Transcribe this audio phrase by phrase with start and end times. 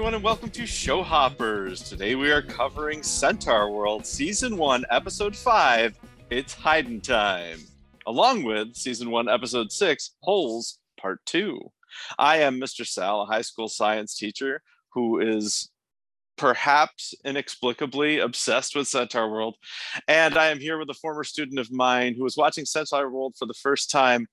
[0.00, 1.82] everyone, and welcome to Show Hoppers.
[1.82, 5.94] Today we are covering Centaur World Season 1, Episode 5.
[6.30, 7.58] It's Hiding Time,
[8.06, 11.60] along with Season 1, Episode 6, Holes Part 2.
[12.18, 12.86] I am Mr.
[12.86, 14.62] Sal, a high school science teacher
[14.94, 15.68] who is
[16.38, 19.56] perhaps inexplicably obsessed with Centaur World.
[20.08, 23.34] And I am here with a former student of mine who was watching Centaur World
[23.38, 24.28] for the first time,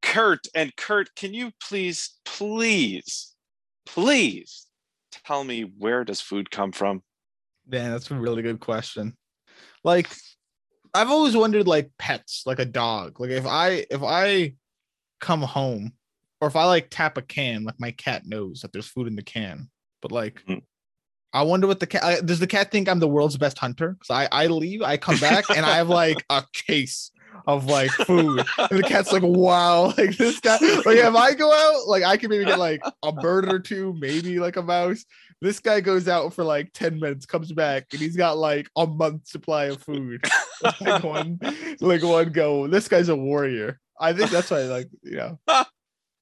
[0.00, 0.46] Kurt.
[0.54, 3.34] And Kurt, can you please, please,
[3.84, 4.63] please
[5.24, 7.02] tell me where does food come from?
[7.66, 9.16] Man, that's a really good question.
[9.84, 10.08] Like,
[10.94, 13.20] I've always wondered, like pets, like a dog.
[13.20, 14.54] Like if I if I
[15.20, 15.92] come home,
[16.40, 19.16] or if I like tap a can, like my cat knows that there's food in
[19.16, 19.70] the can.
[20.02, 20.62] But like, Mhm.
[21.32, 22.38] I wonder what the cat I- does.
[22.38, 23.92] The cat think I'm the world's best hunter?
[23.92, 27.10] Because I I leave, I come back, and I have like a case
[27.46, 28.44] of like food.
[28.58, 30.58] And the cat's like, wow, like this guy.
[30.60, 33.94] Like if I go out, like I can maybe get like a bird or two,
[33.98, 35.04] maybe like a mouse.
[35.40, 38.86] This guy goes out for like 10 minutes, comes back, and he's got like a
[38.86, 40.24] month supply of food.
[40.80, 41.38] like one
[41.80, 42.66] like one go.
[42.66, 43.80] This guy's a warrior.
[44.00, 45.38] I think that's why like, you know.
[45.48, 45.66] I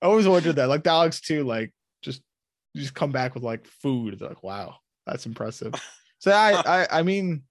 [0.07, 0.69] always wondered that.
[0.69, 1.73] Like dogs too, like
[2.03, 2.23] just
[2.77, 4.19] just come back with like food.
[4.19, 5.75] They're like, wow, that's impressive.
[6.19, 7.43] So I I I mean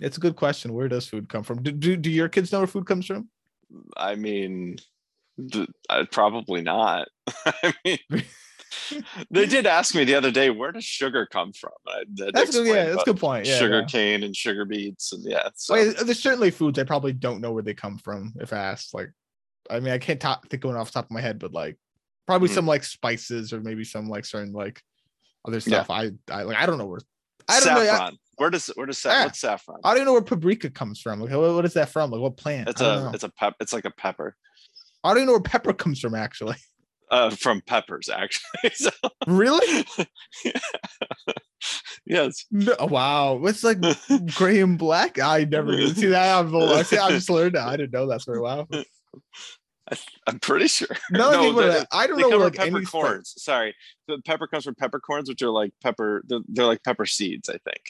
[0.00, 0.72] it's a good question.
[0.72, 1.62] Where does food come from?
[1.62, 3.28] Do, do, do your kids know where food comes from?
[3.96, 4.76] I mean,
[5.50, 7.08] th- uh, probably not.
[7.46, 7.98] I mean,
[9.30, 11.72] they did ask me the other day, where does sugar come from?
[11.86, 12.66] I That's good.
[12.66, 13.46] Yeah, that's a good point.
[13.46, 13.86] Yeah, sugar yeah.
[13.86, 15.48] cane and sugar beets, and yeah.
[15.54, 15.74] So.
[15.74, 18.94] Well, there's certainly foods I probably don't know where they come from if asked.
[18.94, 19.10] Like,
[19.70, 21.52] I mean, I can't top, think of one off the top of my head, but
[21.52, 21.78] like
[22.26, 22.54] probably Mhm.
[22.54, 24.82] some like spices or maybe some like certain like
[25.46, 25.90] other stuff.
[25.90, 27.00] I I like I don't know where
[27.48, 27.84] I don't know.
[27.84, 28.18] saffron.
[28.36, 29.24] where does where does Ah.
[29.24, 29.80] what's saffron?
[29.84, 31.20] I, I don't know where paprika comes from.
[31.20, 32.10] Like, what, what is that from?
[32.10, 32.68] Like, what plant?
[32.68, 33.10] It's a know.
[33.14, 33.54] it's a pep.
[33.60, 34.36] It's like a pepper.
[35.04, 36.14] I don't even know where pepper comes from.
[36.14, 36.56] Actually,
[37.10, 38.70] Uh, from peppers, actually.
[38.74, 38.90] so,
[39.26, 39.84] really?
[42.06, 42.46] yes.
[42.50, 43.78] No, wow, it's like
[44.34, 45.18] gray and black.
[45.20, 46.38] I never see that.
[46.38, 47.68] I'm, I see, I just learned that.
[47.68, 48.22] I didn't know that.
[48.22, 48.66] So wow.
[50.26, 50.88] I'm pretty sure.
[51.10, 53.34] No, I, think they- I don't they know come where from like peppercorns.
[53.38, 53.74] Sorry,
[54.08, 56.22] the pepper comes from peppercorns, which are like pepper.
[56.26, 57.80] They're, they're like pepper seeds, I think.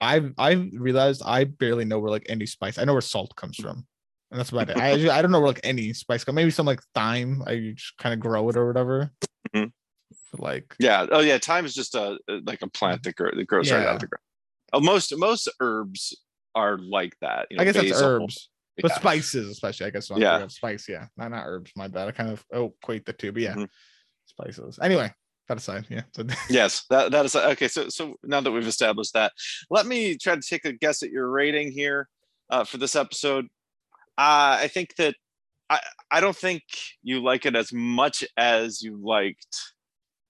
[0.00, 2.78] I've I've realized I barely know where like any spice.
[2.78, 3.86] I know where salt comes from,
[4.30, 4.76] and that's about it.
[4.78, 6.36] I I don't know where like any spice comes.
[6.36, 7.42] Maybe some like thyme.
[7.46, 9.10] I just kind of grow it or whatever.
[9.54, 9.72] Mhm.
[10.32, 11.06] But like Yeah.
[11.10, 11.38] Oh, yeah.
[11.38, 14.06] Thyme is just a like a plant that, grow, that grows right out of the
[14.06, 14.22] ground.
[14.72, 16.16] Oh, most most herbs
[16.54, 17.48] are like that.
[17.50, 18.48] You know, I guess that's herbs,
[18.82, 18.96] but Yeah.
[18.98, 19.86] spices especially.
[19.86, 20.46] I guess Yeah.
[20.48, 20.88] spice.
[20.88, 21.72] Yeah, not not herbs.
[21.76, 22.08] My bad.
[22.08, 23.68] I kind of oh equate the two, but yeah, Mhm.
[24.26, 24.78] spices.
[24.82, 25.12] Anyway,
[25.48, 26.02] that aside, yeah.
[26.14, 29.32] So yes that, that is okay so so now that we've established that
[29.68, 32.08] let me try to take a guess at your rating here
[32.50, 33.46] uh, for this episode
[34.16, 35.14] uh, i think that
[35.68, 35.80] i
[36.12, 36.62] i don't think
[37.02, 39.56] you like it as much as you liked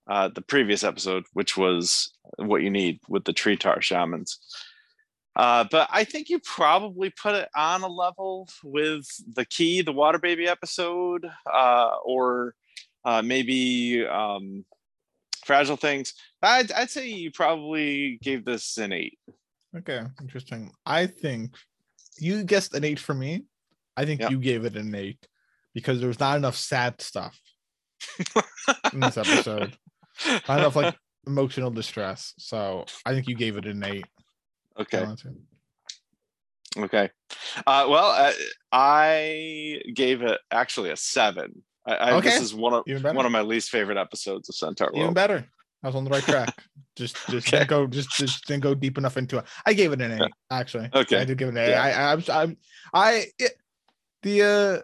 [0.09, 4.39] uh, the previous episode which was what you need with the tree tar shamans
[5.37, 9.93] uh, but I think you probably put it on a level with the key, the
[9.93, 12.55] water baby episode, uh, or
[13.05, 14.65] uh, maybe um,
[15.45, 16.15] fragile things.
[16.43, 19.19] I'd, I'd say you probably gave this an eight.
[19.77, 20.73] okay, interesting.
[20.85, 21.55] I think
[22.19, 23.45] you guessed an eight for me.
[23.97, 24.31] I think Yeah.
[24.31, 25.27] you gave it an eight
[25.75, 27.39] because there was not enough sad stuff
[28.93, 29.77] in this episode.
[30.49, 30.97] Not enough like
[31.27, 32.35] emotional distress.
[32.39, 34.05] So I think you gave it an eight.
[34.79, 35.07] Okay.
[36.79, 37.11] Okay.
[37.67, 38.35] Uh, well, I,
[38.73, 41.63] I gave it actually a seven.
[41.87, 42.31] I, I, Okay.
[42.31, 45.15] This is one of one of my least favorite episodes of Centaur Even World.
[45.15, 45.45] better.
[45.83, 46.63] I was on the right track.
[46.97, 47.59] just just Okay.
[47.61, 49.45] didn't go just just didn't go deep enough into it.
[49.67, 50.29] I gave it an eight, Yeah.
[50.51, 50.89] actually.
[50.95, 51.19] Okay.
[51.21, 51.71] I did give it an eight.
[51.71, 51.83] Yeah.
[51.83, 52.57] I I I'm, I'm
[52.95, 53.53] I it,
[54.23, 54.79] the uh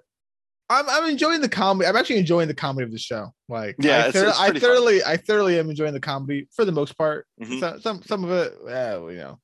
[0.68, 1.86] I'm I'm enjoying the comedy.
[1.88, 3.28] I'm actually enjoying the comedy of the show.
[3.48, 4.70] Like Yeah, I, it's- thor- it's I pretty fun.
[4.70, 7.26] thoroughly I thoroughly am enjoying the comedy for the most part.
[7.41, 7.60] Mhm.
[7.60, 9.38] Some, some some of it, well, you know.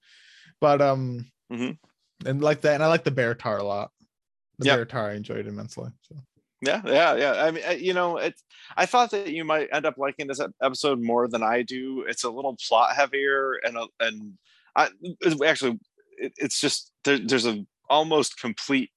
[0.62, 1.76] But um Mhm.
[2.24, 3.90] and like that, and I like the bear tar a lot.
[4.58, 4.76] The Yeah.
[4.76, 5.90] bear tar I enjoyed immensely.
[6.02, 6.14] So
[6.64, 7.44] Yeah, yeah, yeah.
[7.44, 8.44] I mean, uh, you know, it's.
[8.76, 12.04] I thought that you might end up liking this episode more than I do.
[12.08, 14.38] It's a little plot heavier, and a, and
[14.76, 14.88] I
[15.44, 15.80] actually,
[16.18, 18.90] it, it's just there, there's a almost complete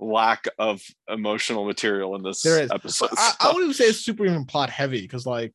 [0.00, 2.72] lack of emotional material in this There is.
[2.72, 3.10] episode.
[3.16, 5.54] I, I wouldn't even say it's super even plot heavy because like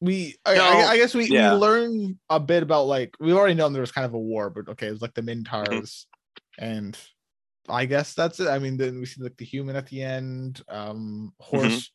[0.00, 1.54] we I, No, I, I guess we, yeah.
[1.54, 4.50] we learn a bit about like we already know there was kind of a war,
[4.50, 6.06] but okay, it was like the Minotaurs
[6.58, 6.64] Mm-hmm.
[6.64, 6.98] and
[7.68, 8.48] I guess that's it.
[8.48, 10.62] I mean, then we see like the human at the end.
[10.68, 11.62] Um Mm-hmm.
[11.62, 11.90] horse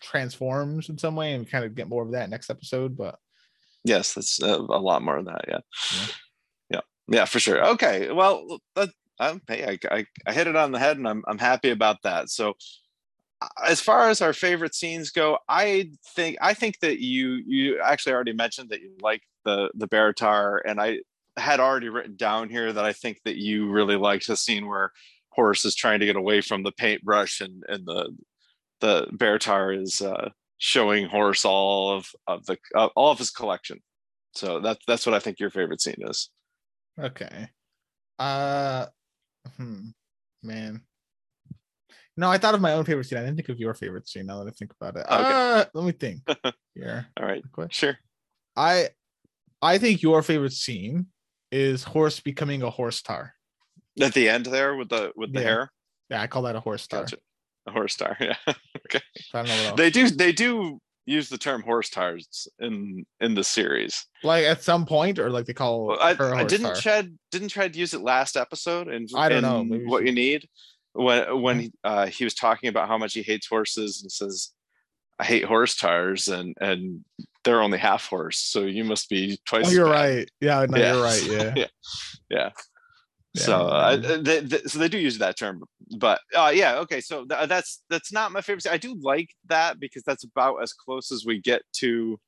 [0.00, 2.96] transforms in some way, and we kind of get more of that next episode.
[2.96, 3.18] But
[3.84, 5.44] yes, that's uh, a lot more of that.
[5.48, 5.58] Yeah.
[5.94, 6.06] Yeah.
[6.70, 7.64] yeah, yeah, for sure.
[7.70, 11.22] Okay, well, that, um, hey, I, I, I hit it on the head, and I'm
[11.26, 12.30] I'm happy about that.
[12.30, 12.54] So
[13.64, 18.14] as far as our favorite scenes go, I think I think that you you actually
[18.14, 21.00] already mentioned that you like the the Beartaur, and I
[21.36, 24.92] had already written down here that I think that you really liked the scene where
[25.30, 28.16] Horse is trying to get away from the paintbrush and and the
[28.80, 33.80] the Beartaur is uh, showing Horse all of of the uh, all of his collection.
[34.34, 36.30] So that's that's what I think your favorite scene is.
[36.98, 37.48] Okay.
[38.18, 38.86] Uh,
[39.56, 39.90] hmm,
[40.42, 40.82] man.
[42.18, 43.16] No, I thought of my own favorite scene.
[43.18, 44.26] I didn't think of your favorite scene.
[44.26, 45.14] Now that I think about it, Okay.
[45.32, 46.20] uh, let me think
[46.74, 47.04] Yeah.
[47.18, 47.72] All right, quick.
[47.72, 47.96] sure.
[48.56, 48.88] I,
[49.62, 51.06] I think your favorite scene
[51.52, 53.34] is horse becoming a horse tar.
[54.00, 55.46] At the end there with the with the Yeah.
[55.46, 55.72] hair,
[56.10, 57.02] Yeah, I call that a horse tar.
[57.02, 57.18] gotcha.
[57.68, 58.34] A horse star, yeah.
[58.86, 59.00] okay.
[59.34, 63.44] I don't know they do they do use the term horse tars in in the
[63.44, 64.04] series.
[64.24, 66.74] like at some point, or like they call Well, I, I didn't tar.
[66.76, 70.48] Chad didn't try to use it last episode and I don't know, what you need
[71.04, 74.50] when when he, uh, he was talking about how much he hates horses and says
[75.18, 77.04] I hate horse tires and and
[77.44, 79.68] they're only half horse so you must be twice.
[79.68, 79.92] Oh, you're bad.
[80.16, 80.30] right.
[80.40, 80.92] Yeah, no, Yeah.
[80.94, 81.22] you're right.
[81.26, 81.54] Yeah.
[81.56, 81.66] Yeah.
[82.30, 82.50] Yeah.
[83.34, 85.62] Yeah, so uh, they, they- so they do use that term
[85.98, 89.78] but uh, yeah okay so th- that's that's not my favorite i do like that
[89.78, 92.18] because that's about as close as we get to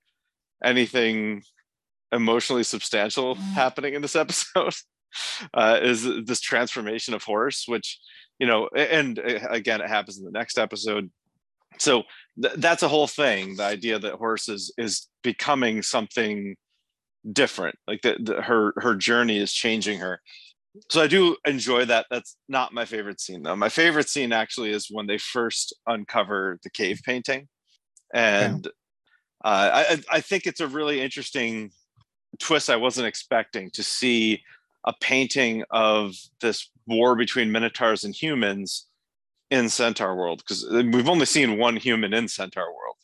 [0.62, 1.43] anything
[2.12, 3.40] emotionally substantial Mm.
[3.55, 4.75] happening in this episode
[5.54, 7.98] uh, is this transformation of horse which
[8.38, 11.10] you know and uh, again it happens in the next episode
[11.78, 12.02] so
[12.40, 16.56] th- that's a whole thing the idea that horse is is becoming something
[17.32, 20.20] different like that her her journey is changing her
[20.88, 22.06] so I do enjoy that.
[22.10, 23.56] That's not my favorite scene though.
[23.56, 27.48] My favorite scene actually is when they first uncover the cave painting,
[28.14, 28.66] and
[29.44, 31.70] uh, I I- I think it's a really interesting
[32.38, 32.70] twist.
[32.70, 34.42] I wasn't expecting to see
[34.84, 38.86] a painting of this war between minotaurs and humans
[39.50, 42.96] in Centaur world because we've only seen one human in Centaur world.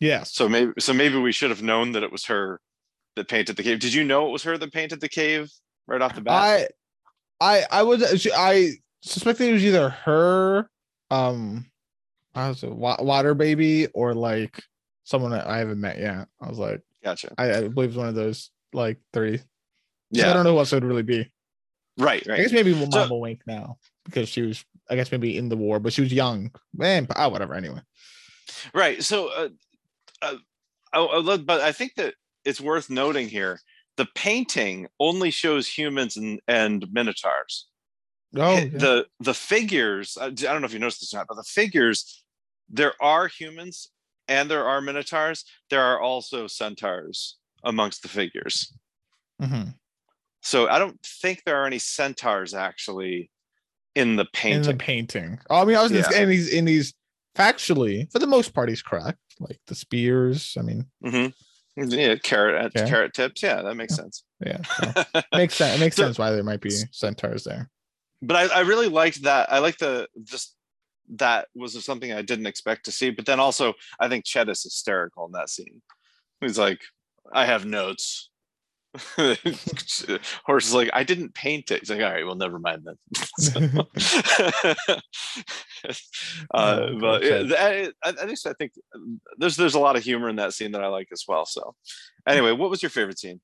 [0.00, 0.22] Yeah.
[0.22, 2.60] So maybe so maybe we should have known that it was her
[3.16, 3.80] that painted the cave.
[3.80, 5.50] Did you know it was her that painted the cave
[5.86, 6.70] right off the bat?
[7.40, 8.70] I, I, I was, I
[9.02, 10.70] suspected it was either her,
[11.10, 11.66] um,
[12.34, 14.62] I was a water baby or like
[15.04, 16.28] someone that I haven't met yet.
[16.40, 17.34] I was like, gotcha.
[17.36, 19.40] I, I believe it's one of those like three.
[20.14, 21.30] So I don't know who else it would really be.
[21.98, 22.38] Right, right.
[22.40, 25.56] I guess maybe So- Mama Wink now because she was, I guess maybe in the
[25.56, 26.50] war, but she was young.
[26.74, 27.54] Man, ah, whatever.
[27.54, 27.80] Anyway.
[28.72, 29.02] Right.
[29.02, 29.48] So, uh,
[30.22, 30.36] uh,
[30.92, 32.14] I, I love- but I think that
[32.44, 33.60] it's worth noting here
[33.96, 37.66] the painting only shows humans and, and minotaurs.
[38.36, 38.64] Oh, yeah.
[38.72, 40.16] The the figures.
[40.20, 42.22] I don't know if you noticed this or not, but the figures.
[42.70, 43.88] There are humans
[44.28, 45.44] and there are minotaurs.
[45.70, 48.72] There are also centaurs amongst the figures.
[49.42, 49.74] Mhm.
[50.48, 53.30] So I don't think there are any centaurs actually
[53.94, 54.70] in the painting.
[54.70, 55.38] in the painting.
[55.50, 56.10] Oh, I mean, I was Yeah.
[56.22, 56.94] in these in these
[57.36, 59.18] factually for the most part he's correct.
[59.40, 60.56] Like the spears.
[60.58, 61.34] I mean, Mhm.
[61.76, 62.88] Yeah, carrot Okay.
[62.88, 63.42] carrot tips.
[63.42, 64.24] Yeah, that makes sense.
[64.44, 64.62] yeah,
[65.04, 65.76] so makes sense.
[65.76, 67.70] It makes So- sense why there might be centaurs there.
[68.22, 69.52] but I, I really liked that.
[69.52, 70.56] I like the just
[71.10, 73.10] that was something I didn't expect to see.
[73.10, 75.82] But then also, I think Ched is hysterical in that scene.
[76.40, 76.80] He's like,
[77.34, 78.30] "I have notes."
[80.46, 82.96] Horse is like, "I didn't paint it." He's like, "All right, well, never mind then."
[83.38, 83.60] So-
[86.54, 87.48] uh, Oh, but yeah, Ched.
[87.50, 88.72] that- I, think
[89.38, 91.44] there's there's a lot of humor in that scene that I like as well.
[91.46, 91.74] So,
[92.26, 93.40] anyway, what was your favorite scene?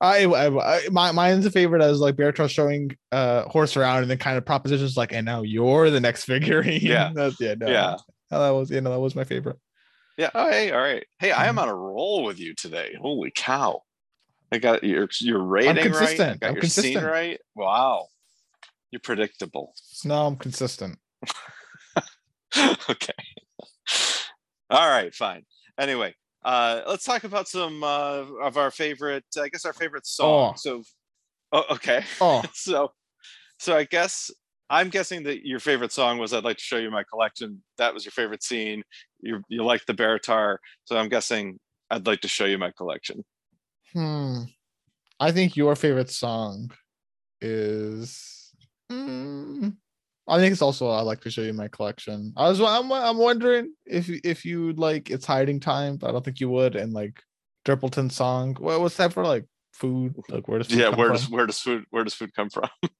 [0.00, 4.10] I, I, I my mine's a favorite as like Beatrice showing uh horse around and
[4.10, 6.80] then kind of propositions like, and now you're the next figurine.
[6.82, 7.12] Yeah.
[7.14, 7.96] That's yeah, no, Yeah.
[8.30, 9.58] that was you know that was my favorite.
[10.18, 10.30] Yeah.
[10.34, 11.06] Oh, hey, all right.
[11.20, 11.48] Hey, I Mm-hmm.
[11.50, 12.94] am on a roll with you today.
[13.00, 13.82] Holy cow!
[14.52, 15.78] I got your your rating right.
[15.78, 16.40] I consistent.
[16.40, 17.06] got I'm your scene consistent.
[17.06, 17.40] right.
[17.56, 18.08] Wow,
[18.90, 19.74] you're predictable.
[20.04, 20.98] No, I'm consistent.
[22.90, 23.12] okay.
[24.68, 25.14] All right.
[25.14, 25.44] Fine.
[25.78, 29.24] Anyway, uh, let's talk about some uh, of our favorite.
[29.40, 30.52] I guess our favorite song.
[30.54, 30.58] Oh.
[30.58, 30.82] So,
[31.52, 32.04] oh, okay.
[32.20, 32.92] Oh, so,
[33.58, 34.30] so I guess
[34.68, 37.94] I'm guessing that your favorite song was "I'd like to show you my collection." That
[37.94, 38.82] was your favorite scene.
[39.20, 41.58] You you like the Beartaur, so I'm guessing
[41.90, 43.24] I'd like to show you my collection.
[43.92, 44.42] Hmm.
[45.20, 46.70] I think your favorite song
[47.40, 48.52] is.
[48.90, 49.76] Mm,
[50.28, 52.32] I think it's also I like to show you my collection.
[52.36, 56.24] I was I'm, I'm wondering if if you like it's hiding time, but I don't
[56.24, 56.76] think you would.
[56.76, 57.22] And like
[57.64, 58.56] Durpleton song.
[58.58, 59.24] What what's that for?
[59.24, 60.16] Like food?
[60.28, 61.16] Like where does food yeah, where from?
[61.16, 62.68] does where does food where does food come from?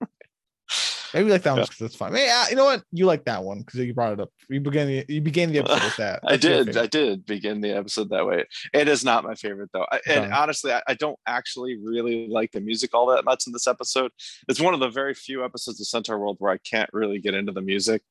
[1.14, 1.64] Maybe you like that one Yeah.
[1.66, 2.14] because it's fun.
[2.14, 2.82] Hey, uh, you know what?
[2.92, 4.30] You like that one because you brought it up.
[4.48, 6.20] You began the you began the episode with that.
[6.26, 6.76] I That's your did.
[6.76, 8.44] I did begin the episode that way.
[8.72, 9.86] It is not my favorite though.
[9.90, 10.32] I, and Okay.
[10.34, 14.10] honestly, I, I don't actually really like the music all that much in this episode.
[14.48, 17.34] It's one of the very few episodes of Centaur World where I can't really get
[17.34, 18.02] into the music.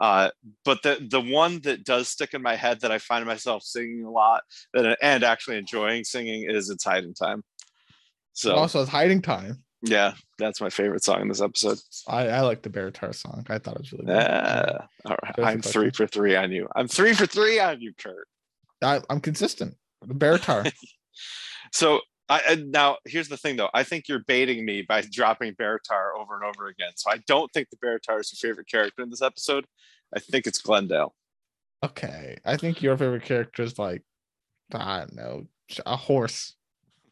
[0.00, 0.30] Uh,
[0.64, 4.04] but the the one that does stick in my head that I find myself singing
[4.04, 4.42] a lot
[4.72, 7.44] that, and actually enjoying singing is "It's Hiding Time."
[8.32, 9.62] So also, it's hiding time.
[9.84, 11.78] Yeah, that's my favorite song in this episode.
[12.08, 13.46] I, I like the Bear Tar song.
[13.48, 14.16] I thought it was really good.
[14.16, 15.32] Yeah, all right.
[15.36, 16.68] There's I'm three for three on you.
[16.74, 18.26] I'm three for three on you, Kurt.
[18.82, 19.76] I, I'm consistent.
[20.06, 20.64] The Bear Tar.
[21.72, 23.68] So I now here's the thing though.
[23.74, 26.92] I think you're baiting me by dropping Beartar over and over again.
[26.94, 29.66] So I don't think the Beartar is your favorite character in this episode.
[30.14, 31.14] I think it's Glendale.
[31.84, 32.36] okay.
[32.44, 34.02] I think your favorite character is like,
[34.72, 35.46] I don't know,
[35.84, 36.54] a horse.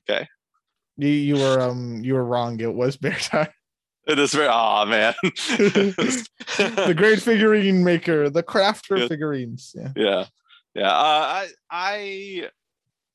[0.09, 0.29] Okay.
[1.03, 2.61] You you were um you were wrong.
[2.61, 3.49] It was Bear Tar.
[4.05, 5.15] It is very oh man.
[5.23, 9.09] the great figurine maker, the crafter Good.
[9.09, 9.77] figurines.
[9.77, 9.93] Yeah.
[9.95, 10.25] yeah.
[10.75, 10.91] Yeah.
[10.91, 12.49] Uh, I I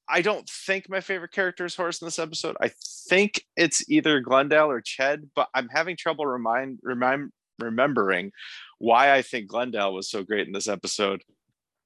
[0.07, 2.55] I don't think my favorite character is Horse in this episode.
[2.61, 2.71] I
[3.09, 8.31] think it's either Glendale or Ched, but I'm having trouble remind remind remembering
[8.79, 11.21] why I think Glendale was so great in this episode.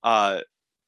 [0.03, 0.41] Uh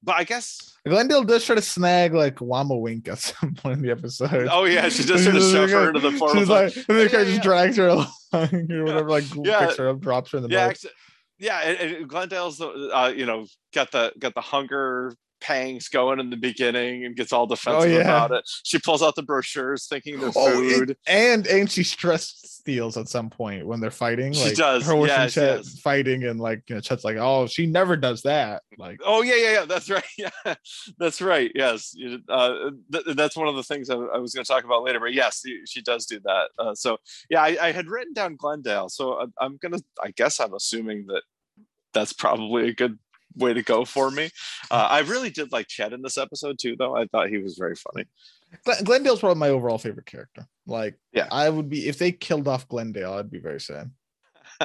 [0.04, 3.92] but I guess Glendale does try to snag like Wammawink at some point in the
[3.92, 4.48] episode.
[4.52, 6.40] oh yeah, she just sort of shove her into the portal.
[6.42, 7.42] She's like, and the Yeah, guy yeah, just yeah.
[7.44, 10.74] drags her along or whatever, like picks her up, drops her in the yeah,
[11.40, 11.60] yeah.
[11.62, 16.38] And, and Glendale's uh, you know got the got the hunger pangs going in the
[16.38, 18.00] beginning and gets all defensive yeah.
[18.00, 18.44] about it.
[18.64, 20.98] She pulls out the brochures thinking they're Oh, it- food.
[21.06, 24.32] and and she stress steals at some point when they're fighting.
[24.32, 25.80] She Like does, her yeah, and she Ched does.
[25.82, 28.64] fighting, and like you know, Ched's like, oh, she never does that.
[28.78, 29.66] Like, Oh yeah, yeah, yeah.
[29.66, 30.04] That's right.
[30.18, 30.56] Yeah,
[30.98, 31.52] that's right.
[31.54, 31.94] Yes,
[32.30, 35.00] uh, th- that's one of the things I, I was going to talk about later.
[35.02, 36.50] But yes, she- she does do that.
[36.58, 36.98] Uh, so
[37.30, 38.88] yeah, I, I had written down Glendale.
[38.90, 39.80] So I, I'm gonna.
[40.02, 41.24] I guess I'm assuming that
[41.94, 42.98] that's probably a good
[43.36, 44.30] way to go for me.
[44.72, 46.96] Uh, I really did like Ched in this episode too, though.
[46.96, 48.06] I thought he was very funny.
[48.66, 50.46] Glen- Glendale's probably my overall favorite character.
[50.68, 51.28] Like, Yeah.
[51.32, 53.92] I would be if they killed off Glendale, I'd be very sad.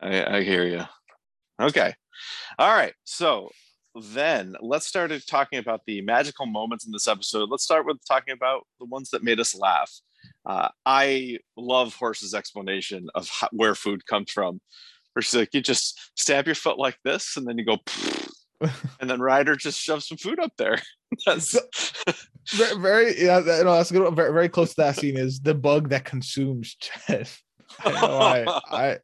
[0.00, 0.84] I, I hear you.
[1.60, 1.94] Okay.
[2.58, 2.94] All right.
[3.04, 3.50] So
[3.94, 7.48] then let's start talking about the magical moments in this episode.
[7.50, 9.92] Let's start with talking about the ones that made us laugh.
[10.46, 14.60] Uh, I love Horse's explanation of how, where food comes from.
[15.18, 17.78] Where she's like, you just stab your foot like this, and then you go,
[19.00, 20.78] and then Rider just shoves some food up there.
[21.26, 21.58] That's
[22.52, 24.14] very, very yeah, that- no, that's good.
[24.14, 27.36] Very, very close to that scene is the bug that consumes Ched.
[27.84, 28.44] I don't know why.
[28.70, 28.98] I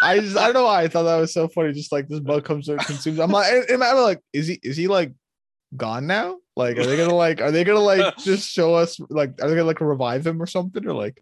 [0.00, 1.72] I just I don't know why I thought that was so funny.
[1.72, 3.18] Just like this bug comes and consumes.
[3.18, 5.12] I'm like, and I'm like, is he is he like
[5.76, 6.36] gone now?
[6.56, 9.54] Like, are they gonna like are they gonna like just show us like are they
[9.54, 11.18] gonna like revive him or something or like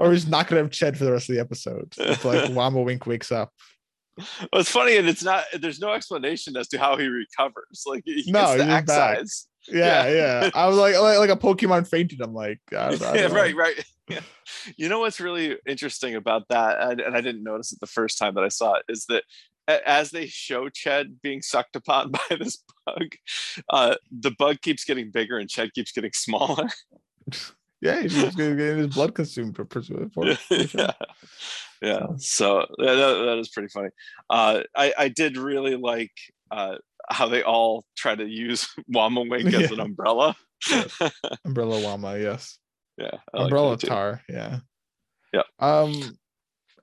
[0.00, 1.92] or he's not gonna have Ched for the rest of the episode?
[1.98, 3.50] It's like Wammawink wakes up.
[4.18, 5.44] well, it's funny, and it's not.
[5.60, 7.84] There's no explanation as to how he recovers.
[7.86, 8.82] Like he No, gets the back.
[8.82, 9.46] excise.
[9.68, 10.12] Yeah, Yeah.
[10.44, 10.50] yeah.
[10.54, 12.20] I was like like, like a Pokemon fainted.
[12.20, 13.84] I'm like, I, I don't yeah, right, right.
[14.08, 14.20] Yeah.
[14.76, 18.18] You know what's really interesting about that, and, and I didn't notice it the first
[18.18, 19.22] time that I saw it, is that
[19.68, 23.08] as they show Ched being sucked upon by this bug,
[23.70, 26.68] uh, the bug keeps getting bigger and Ched keeps getting smaller.
[27.82, 30.66] Yeah, he's just gonna his blood consumed for, for, for, sure.
[30.72, 30.92] yeah,
[31.82, 32.06] yeah.
[32.16, 33.88] So yeah, that, that is pretty funny.
[34.30, 36.12] Uh, I I did really like
[36.52, 36.76] uh,
[37.10, 39.72] how they all try to use Wammawink as Yeah.
[39.72, 40.36] an umbrella.
[41.44, 42.56] Umbrella Wama, yes.
[42.98, 43.88] yeah, I Umbrella too.
[43.88, 44.60] Tar, yeah.
[45.32, 45.44] Yep.
[45.58, 46.18] Um,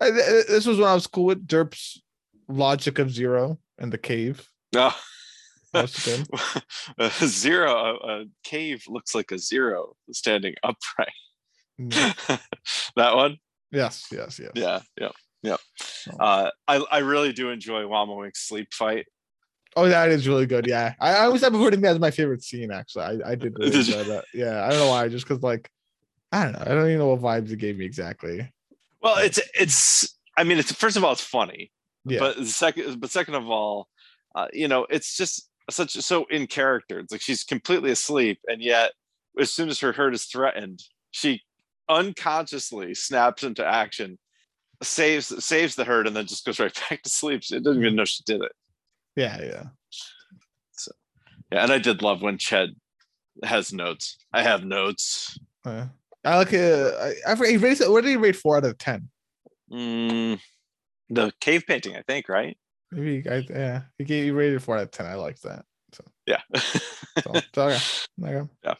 [0.01, 2.01] I, this was when I was cool with Derp's
[2.49, 4.47] logic of zero and the cave.
[4.73, 4.91] No.
[5.71, 6.27] That was good.
[6.97, 11.13] a zero, a, a cave looks like a zero standing upright.
[12.95, 13.37] That one,
[13.71, 14.51] yes, yes, yes.
[14.55, 15.09] yeah, yeah,
[15.43, 15.57] yeah.
[15.77, 19.05] So- Uh, I I really do enjoy Wammawink's sleep fight.
[19.75, 20.65] Oh, that is really good.
[20.67, 22.71] Yeah, I, I always have putting that as my favorite scene.
[22.71, 24.25] Actually, I, I did really enjoy that.
[24.33, 25.07] Yeah, I don't know why.
[25.07, 25.69] Just because, like,
[26.31, 26.61] I don't know.
[26.61, 28.51] I don't even know what vibes it gave me exactly.
[29.01, 30.17] Well, it's it's.
[30.35, 31.71] I mean, it's first of all, it's funny,
[32.05, 33.87] Yeah, but second, but second of all,
[34.35, 36.99] uh, you know, it's just such so in character.
[36.99, 38.91] It's like she's completely asleep, and yet
[39.39, 41.41] as soon as her hurt is threatened, she
[41.89, 44.17] unconsciously snaps into action,
[44.81, 47.43] saves saves the hurt, and then just goes right back to sleep.
[47.43, 48.51] She doesn't even know she did it.
[49.15, 49.63] yeah, yeah.
[51.51, 52.75] Yeah, and I did love when Ched
[53.43, 54.17] has notes.
[54.33, 55.39] I have notes.
[55.65, 55.87] Uh,
[56.23, 56.53] I like.
[56.53, 57.57] Uh, I, I he.
[57.57, 58.35] What did he rate?
[58.35, 59.09] Four out of ten.
[59.71, 60.39] Mm,
[61.09, 62.57] the cave painting, I think, right?
[62.91, 63.27] Maybe.
[63.29, 64.23] I, yeah, he gave.
[64.25, 65.05] He rated four out of ten.
[65.05, 65.65] I like that.
[66.25, 66.41] Yeah.
[67.23, 67.77] So, so okay.
[68.23, 68.49] okay.
[68.63, 68.75] Yeah.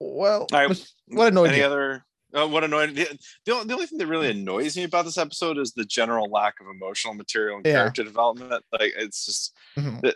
[0.00, 0.68] Well, All right.
[0.68, 1.64] Mis- what annoyed Any you?
[1.64, 2.04] other?
[2.34, 3.06] Uh, what annoyed the,
[3.44, 6.28] the, only, the only thing that really annoys me about this episode is the general
[6.30, 7.72] lack of emotional material and Yeah.
[7.74, 8.64] character development.
[8.72, 10.12] Like it's just, Mhm.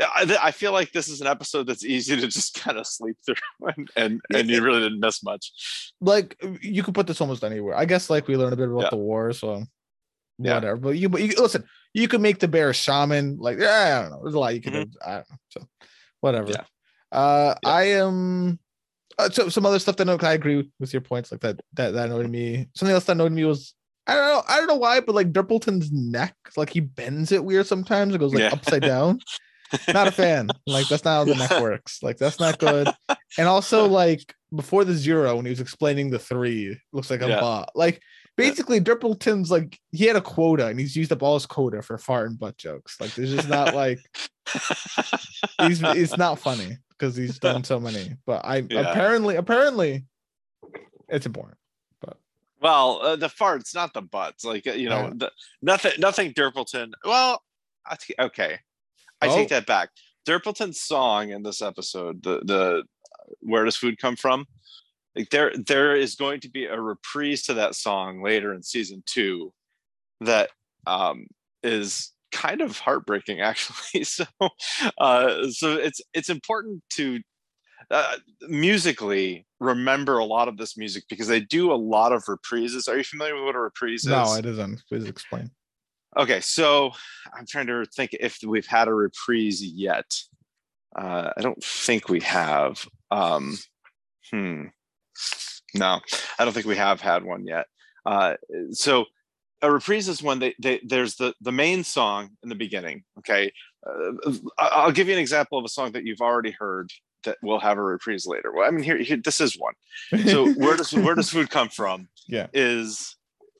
[0.00, 3.16] I, I feel like this is an episode that's easy to just kind of sleep
[3.26, 3.34] through,
[3.76, 5.52] and and, and you really didn't miss much.
[6.00, 7.74] Like you could put this almost anywhere.
[7.76, 8.90] I guess like we learned a bit about Yeah.
[8.90, 9.64] the war, so
[10.38, 10.54] Yeah.
[10.54, 10.76] whatever.
[10.76, 11.64] But you, but you listen,
[11.94, 13.38] you can make the bear a shaman.
[13.38, 14.20] Like, yeah, I don't know.
[14.22, 14.86] There's a lot you can do.
[15.04, 15.36] I don't know.
[15.50, 15.68] So,
[16.20, 16.50] whatever.
[16.50, 16.64] Yeah.
[17.12, 17.70] Uh, Yeah.
[17.70, 18.58] I am.
[19.18, 21.92] Uh, so some other stuff that I, I agree with your points, like that that
[21.94, 22.68] that annoyed me.
[22.76, 23.74] Something else that annoyed me was
[24.06, 27.44] I don't know, I don't know why, but like Durpleton's neck, like he bends it
[27.44, 28.14] weird sometimes.
[28.14, 28.52] It goes like Yeah.
[28.52, 29.18] upside down.
[29.92, 30.48] Not a fan.
[30.66, 32.02] Like that's not how the neck works.
[32.02, 32.88] Like that's not good.
[33.36, 37.28] And also like before the zero, when he was explaining the three, looks like a
[37.28, 37.40] Yeah.
[37.40, 37.72] bot.
[37.74, 38.00] Like
[38.38, 41.98] basically Durpleton's like he had a quota and he's used up all his quota for
[41.98, 42.98] fart and butt jokes.
[43.00, 43.98] Like there's just not like
[45.62, 48.14] he's it's not funny because he's done so many.
[48.24, 48.80] But I Yeah.
[48.90, 50.04] apparently apparently
[51.08, 51.58] it's important.
[52.00, 52.16] But
[52.62, 54.44] well, uh, the farts, not the butts.
[54.44, 55.12] Like uh, you know, Yeah.
[55.16, 56.32] the, nothing, nothing.
[56.32, 56.92] Durpleton.
[57.04, 57.42] Well,
[57.86, 58.58] I t- okay,
[59.20, 59.54] I take Oh.
[59.56, 59.90] that back.
[60.26, 62.84] Durpleton's song in this episode, the the
[63.40, 64.46] where does food come from?
[65.18, 69.02] Like there, there is going to be a reprise to that song later in season
[69.04, 69.52] two,
[70.20, 70.50] that
[70.86, 71.26] um,
[71.64, 74.04] is kind of heartbreaking, actually.
[74.04, 74.24] So,
[74.98, 77.20] uh, so it's it's important to
[77.90, 82.88] uh, musically remember a lot of this music because they do a lot of reprises.
[82.88, 84.06] Are you familiar with what a reprise is?
[84.06, 84.82] No, it isn't.
[84.88, 85.50] Please explain.
[86.16, 86.92] Okay, so
[87.36, 90.10] I'm trying to think if we've had a reprise yet.
[90.96, 92.86] Uh, I don't think we have.
[93.10, 93.58] Um,
[94.30, 94.64] hmm.
[95.74, 96.00] No,
[96.38, 97.66] I don't think we have had one yet.
[98.06, 98.34] Uh,
[98.72, 99.04] so
[99.60, 103.04] a reprise is when they, they there's the the main song in the beginning.
[103.18, 103.52] Okay,
[103.86, 106.90] uh, I'll give you an example of a song that you've already heard
[107.24, 108.52] that will have a reprise later.
[108.54, 109.74] Well, I mean, here, here this is one
[110.26, 112.46] so where does where does food come from Yeah.
[112.52, 113.16] is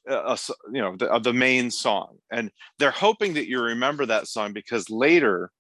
[0.09, 0.39] a, a
[0.73, 4.53] you know the, uh, the main song and they're hoping that you remember that song
[4.53, 5.51] because later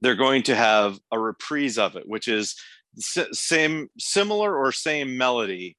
[0.00, 2.56] they're going to have a reprise of it which is
[2.98, 5.76] same similar or same melody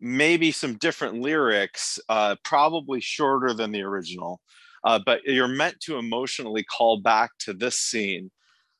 [0.00, 4.40] maybe some different lyrics uh, probably shorter than the original
[4.84, 8.30] uh, but you're meant to emotionally call back to this scene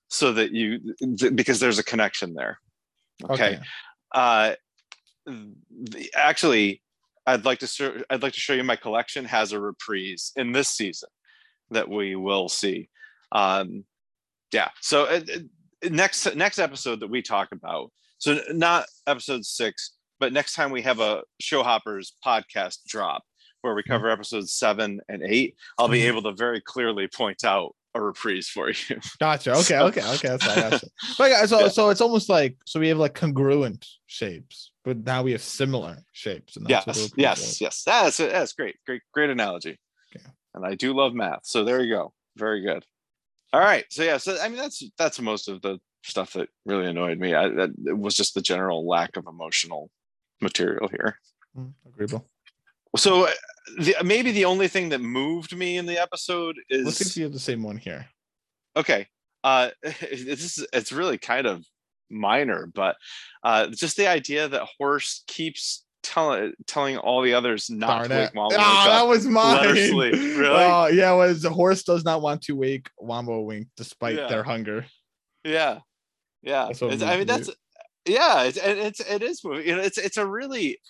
[0.08, 2.58] so that you th- because there's a connection there.
[3.24, 3.58] Okay.
[4.12, 4.54] uh
[5.26, 6.80] the, actually
[7.26, 10.52] i'd like to show, i'd like to show you my collection has a reprise in
[10.52, 11.10] this season
[11.70, 12.88] that we will see.
[13.32, 13.84] Um
[14.52, 15.38] yeah so uh, uh,
[15.90, 20.82] next next episode that we talk about so not episode six but next time we
[20.82, 23.22] have a show hoppers podcast drop
[23.62, 26.06] where we cover episodes seven and eight i'll be Mhm.
[26.08, 29.52] able to very clearly point out a reprise for you Gotcha.
[29.52, 29.62] Okay.
[29.62, 30.02] So- Okay.
[30.14, 30.28] Okay.
[30.28, 30.70] That's fine.
[30.70, 30.86] Gotcha.
[31.16, 31.68] But yeah, so Yeah.
[31.68, 35.96] so it's almost like so we have like congruent shapes, but now we have similar
[36.12, 36.56] shapes.
[36.56, 37.60] And yes what yes is.
[37.60, 39.78] yes that's that's great great great analogy
[40.14, 40.24] Okay.
[40.54, 42.84] and i do love math so there you go very good
[43.52, 46.86] all right so yeah so i mean that's that's most of the stuff that really
[46.86, 49.90] annoyed me I, that it was just the general lack of emotional
[50.40, 51.18] material here
[51.56, 52.26] Mm, agreeable.
[52.96, 53.30] so uh,
[53.78, 57.16] the, maybe the only thing that moved me in the episode is Let's see if
[57.16, 58.06] you have the same one here.
[58.76, 59.06] okay
[59.44, 61.64] uh this is it's really kind of
[62.10, 62.96] minor but
[63.42, 68.16] uh just the idea that horse keeps telling telling all the others not Darn to
[68.16, 69.74] wake mom Ah, that was mine.
[69.74, 70.12] Really?
[70.46, 71.12] Oh, yeah.
[71.12, 74.28] Was the horse does not want to wake Wammawink despite Yeah.
[74.28, 74.86] their hunger.
[75.44, 75.80] Yeah,
[76.42, 76.70] yeah.
[76.82, 77.50] I mean, that's
[78.06, 78.44] yeah.
[78.44, 79.66] It's it's it is moving.
[79.66, 80.80] You know, it's it's a really.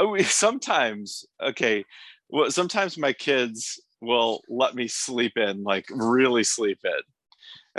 [0.00, 1.84] uh, we- Sometimes okay,
[2.28, 7.00] well, sometimes my kids will let me sleep in, like really sleep in,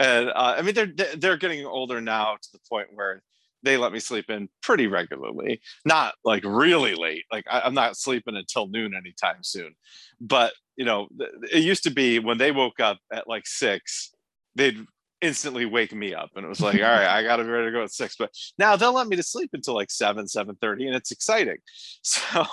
[0.03, 3.23] and uh, I mean they're they're getting older now to the point where
[3.63, 5.61] they let me sleep in pretty regularly.
[5.85, 7.25] Not like really late.
[7.31, 9.75] Like I, I'm not sleeping until noon anytime soon.
[10.19, 11.07] But you know,
[11.51, 14.11] it used to be when they woke up at like six,
[14.55, 14.85] they'd
[15.21, 17.71] instantly wake me up and it was like all right i gotta be ready to
[17.71, 20.87] go at six but now they'll let me to sleep until like seven seven thirty,
[20.87, 21.57] and it's exciting
[22.01, 22.43] so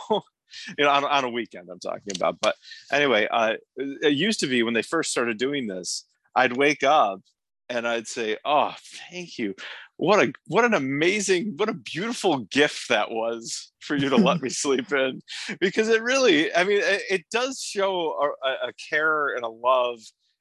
[0.76, 2.54] you know on, on a weekend i'm talking about but
[2.92, 6.04] anyway uh it used to be when they first started doing this
[6.36, 7.20] i'd wake up
[7.68, 8.74] and i'd say oh
[9.10, 9.54] thank you.
[9.96, 14.40] What a what an amazing what a beautiful gift that was for you to let
[14.40, 15.20] me sleep in.
[15.60, 18.12] Because it really i mean it, it does show
[18.44, 19.98] a, a- care and a love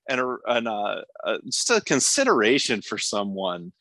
[0.07, 3.73] and a, and a, a just a consideration for someone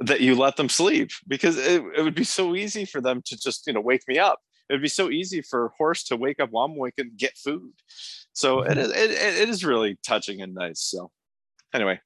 [0.00, 1.10] that you let them sleep.
[1.28, 4.18] Because it, it would be so easy for them to just you know wake me
[4.18, 4.40] up.
[4.68, 7.72] It would be so easy for a horse to wake up Wammawink and get food.
[8.32, 8.80] So it, mm-hmm.
[8.80, 10.80] is, it, it it is really touching and nice.
[10.80, 11.12] So
[11.72, 12.00] anyway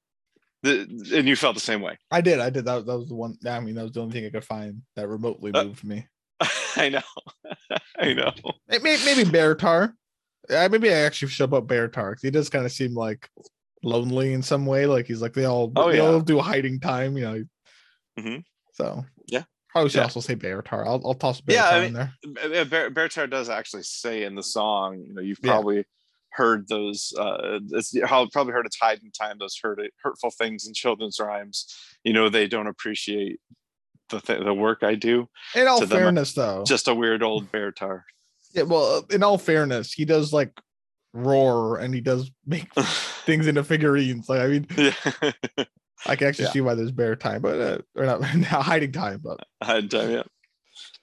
[0.66, 2.40] the, and you felt the same way I did.
[2.40, 2.64] I did.
[2.66, 3.36] That, that was the one.
[3.46, 6.06] I mean, that was the only thing I could find that remotely Uh, moved me.
[6.76, 7.00] i know
[7.98, 8.32] i know
[8.68, 9.94] May- may- Maybe Bear Tar.
[10.50, 13.28] Uh, maybe I actually should put Bear Tar 'cause he does kind of seem like
[13.82, 14.86] lonely in some way.
[14.86, 16.04] Like he's like they all Oh, they yeah.
[16.04, 17.44] all do hiding time, you know.
[18.18, 18.44] Mhm.
[18.74, 19.44] So Yeah.
[19.70, 20.02] Probably should Yeah.
[20.04, 20.86] also say Bear Tar.
[20.86, 22.60] I'll, I'll toss Bear Yeah, I Tar mean- in there.
[22.60, 25.84] Uh, Bear, Bear Tar does actually say in the song, you know, you've probably
[26.36, 30.74] heard those uh it's how probably heard it's hiding time those hurt, hurtful things in
[30.74, 33.40] children's rhymes you know they don't appreciate
[34.10, 37.50] the th- the work i do In all them, fairness, though, just a weird old
[37.50, 38.04] bear tar
[38.54, 38.62] yeah.
[38.62, 40.50] Well, in all fairness, he does like
[41.12, 42.72] roar and he does make
[43.26, 44.28] things into figurines.
[44.30, 44.92] Like I mean, yeah
[46.06, 46.50] I can actually Yeah.
[46.52, 49.20] see why there's bear time, but uh, or not hiding time.
[49.22, 50.22] But hiding time yeah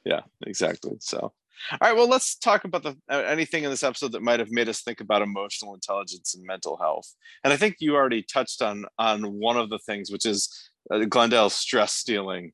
[0.06, 1.34] yeah exactly so
[1.72, 4.52] all right well let's talk about the uh, anything in this episode that might have
[4.52, 7.14] made us think about emotional intelligence and mental health.
[7.44, 11.00] And i think you already touched on on one of the things which is uh,
[11.06, 12.52] glendale's stress stealing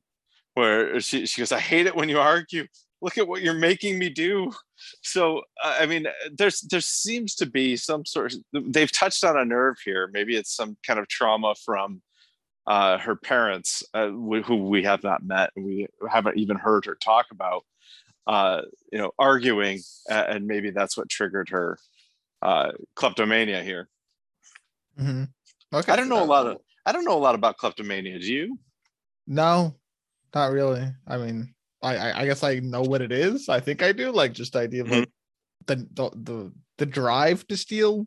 [0.54, 2.66] where she, she goes i hate it when you argue.
[3.02, 4.52] Look at what you're making me do.
[5.02, 9.38] So uh, i mean there's there seems to be some sort of they've touched on
[9.38, 10.10] a nerve here.
[10.12, 12.02] Maybe it's some kind of trauma from
[12.66, 16.94] uh, her parents, uh, who we have not met, and we haven't even heard her
[16.94, 17.64] talk about,
[18.30, 18.62] uh,
[18.92, 21.76] you know, arguing, uh, and maybe that's what triggered her
[22.42, 23.88] uh, kleptomania here.
[24.98, 25.28] Mhm.
[25.74, 28.18] okay, I don't know a lot of I don't know a lot about kleptomania.
[28.20, 28.58] Do you?
[29.26, 29.74] No,
[30.34, 30.86] not really.
[31.06, 33.48] I mean, I, I I guess I know what it is.
[33.48, 34.12] I think I do.
[34.12, 34.98] Like just the idea of Mhm.
[35.00, 35.08] like
[35.66, 38.06] the, the the the drive to steal.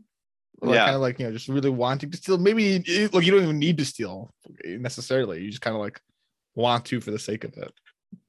[0.62, 0.86] Like Yeah.
[0.86, 2.38] kind of like you know, just really wanting to steal.
[2.38, 4.34] Maybe it- like you don't even need to steal
[4.64, 5.42] necessarily.
[5.44, 6.00] You just kind of like
[6.56, 7.74] want to for the sake of it.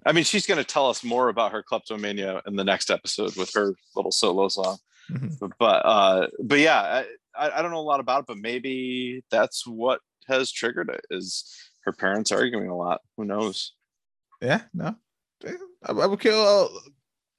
[0.07, 3.37] I mean, she's going to tell us more about her kleptomania in the next episode
[3.37, 4.79] with her little solo song.
[5.11, 5.51] Mhm.
[5.59, 7.05] But uh, but yeah, I,
[7.37, 11.05] I I don't know a lot about it, but maybe that's what has triggered it.
[11.11, 11.45] Is
[11.85, 13.01] her parents arguing a lot?
[13.17, 13.75] Who knows?
[14.41, 14.97] Yeah, no.
[15.87, 16.31] I'm I'm okay.
[16.31, 16.69] Uh,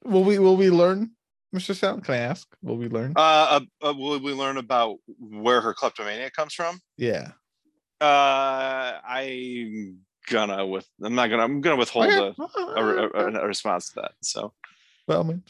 [0.03, 1.11] will we will we learn,
[1.55, 1.75] Mr.
[1.75, 2.01] Sal?
[2.01, 2.47] Can I ask?
[2.61, 3.13] Will we learn?
[3.15, 6.79] Uh, uh, uh, will we learn about where her kleptomania comes from?
[6.97, 7.31] yeah.
[8.01, 12.33] Uh, I'm gonna with I'm not gonna I'm gonna withhold Okay.
[12.37, 14.11] a, a, a, a response to that.
[14.21, 14.53] So
[15.07, 15.43] Well, I mean,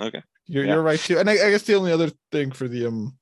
[0.00, 0.22] Okay.
[0.46, 0.74] You're Yeah.
[0.74, 1.18] you're right too.
[1.18, 3.18] And I, I guess the only other thing for the um,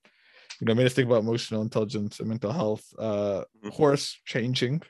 [0.61, 2.85] you know, made us think about emotional intelligence and mental health.
[2.99, 3.73] Uh, Mhm.
[3.73, 4.83] horse changing,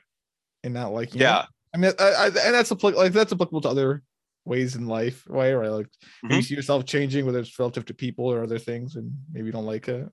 [0.63, 1.21] and not liking.
[1.21, 1.23] it.
[1.23, 3.03] yeah, I mean, I, I, and that's applicable.
[3.03, 4.03] Like that's applicable to other
[4.45, 5.53] ways in life, right?
[5.53, 5.69] Right.
[5.69, 5.87] Like
[6.23, 9.47] maybe you see yourself changing, whether it's relative to people or other things, and maybe
[9.47, 10.07] you don't like it.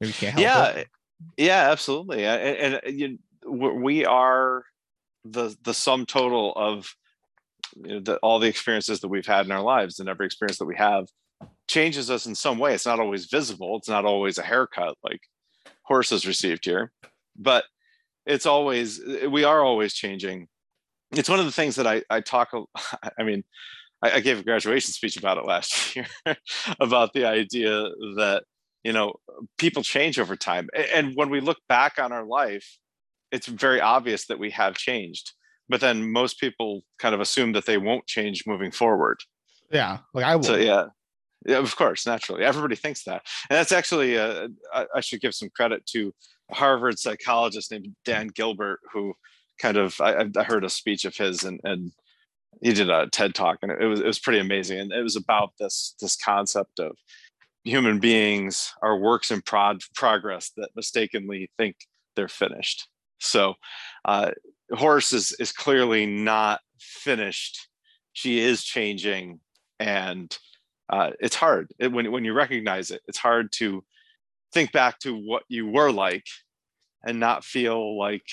[0.00, 0.88] Maybe you can't help yeah, it.
[1.36, 2.24] yeah, absolutely.
[2.26, 4.64] And, and you, we are
[5.24, 6.94] the the sum total of
[7.76, 10.58] you know, the, all the experiences that we've had in our lives, and every experience
[10.58, 11.08] that we have
[11.66, 12.74] changes us in some way.
[12.74, 13.76] It's not always visible.
[13.76, 15.20] It's not always a haircut like
[15.82, 16.92] horses received here,
[17.36, 17.64] but
[18.26, 20.48] it's always we are always changing.
[21.12, 22.50] It's one of the things that I I talk.
[23.18, 23.44] I mean,
[24.02, 26.06] I, I gave a graduation speech about it last year
[26.80, 27.70] about the idea
[28.16, 28.44] that
[28.82, 29.14] you know
[29.58, 32.78] people change over time, and when we look back on our life,
[33.34, 35.32] it's very obvious that we have changed.
[35.68, 39.18] But then most people kind of assume that they won't change moving forward.
[39.70, 39.98] Yeah.
[40.12, 40.44] Like I will.
[40.44, 40.86] So yeah,
[41.46, 45.34] yeah, of course, naturally, everybody thinks that, and that's actually uh, I, I should give
[45.34, 46.12] some credit to
[46.50, 49.14] a Harvard psychologist named Dan Gilbert, who
[49.60, 51.92] kind of I, I heard a speech of his and and
[52.62, 55.16] he did a TED talk, and it was it was pretty amazing, and it was
[55.16, 56.96] about this this concept of
[57.64, 61.76] human beings are works in prod, progress that mistakenly think
[62.16, 62.88] they're finished.
[63.24, 63.54] So,
[64.04, 64.32] uh,
[64.72, 67.68] Horse is is clearly not finished.
[68.12, 69.40] She is changing,
[69.78, 70.36] and
[70.88, 73.02] uh, it's hard it, when when you recognize it.
[73.06, 73.84] It's hard to
[74.52, 76.24] think back to what you were like,
[77.04, 78.24] and not feel like